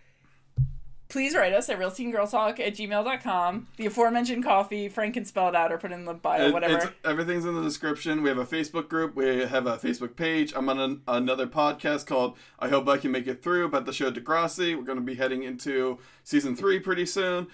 [1.16, 3.68] Please write us at realteengirltalk at gmail.com.
[3.78, 6.52] The aforementioned coffee, Frank can spell it out or put it in the bio, It-
[6.52, 6.92] whatever.
[7.06, 8.22] everything's in the description.
[8.22, 9.16] We have a Facebook group.
[9.16, 10.52] We have a Facebook page.
[10.54, 13.94] I'm on an, another podcast called I Hope I Can Make It Through about the
[13.94, 14.76] show Degrassi.
[14.76, 17.46] We're going to be heading into season three pretty soon.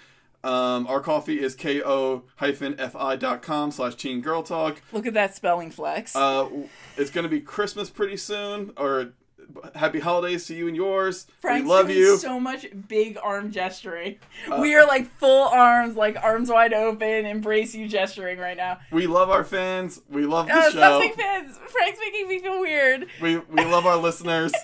[0.43, 4.83] Um, our coffee is ko-fi.com slash teen girl talk.
[4.91, 6.17] Look at that spelling flex.
[6.17, 6.49] Uh,
[6.97, 9.13] it's going to be Christmas pretty soon, or
[9.74, 11.26] happy holidays to you and yours.
[11.40, 12.14] Frank's we love doing you.
[12.14, 14.16] Uh, so much big arm gesturing.
[14.61, 18.78] we are like full arms, like arms wide open, embrace you gesturing right now.
[18.90, 20.01] we love our fans.
[20.11, 20.70] We love the Oh, show.
[20.70, 21.59] stop fans.
[21.68, 23.07] Frank's making me feel weird.
[23.20, 24.53] We we love our listeners.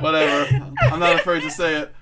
[0.00, 0.72] Whatever.
[0.82, 1.94] I'm not afraid to say it.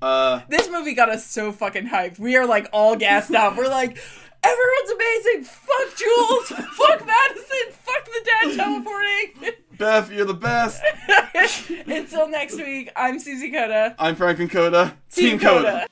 [0.00, 2.18] Uh, This movie got us so fucking hyped.
[2.18, 3.56] We are like all gassed up.
[3.56, 3.98] We're like,
[4.42, 5.44] everyone's amazing.
[5.44, 6.48] Fuck Jules.
[6.76, 7.72] Fuck Madison.
[7.72, 9.54] Fuck the dad teleporting.
[9.78, 10.82] Beth, you're the best.
[11.86, 13.94] Until next week, I'm Susie Coda.
[13.98, 14.96] I'm Franklin Coda.
[15.10, 15.86] Team Coda.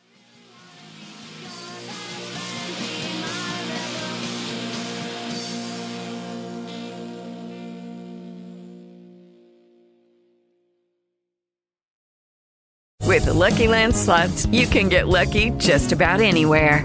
[13.16, 16.84] With the Lucky Land slots, you can get lucky just about anywhere.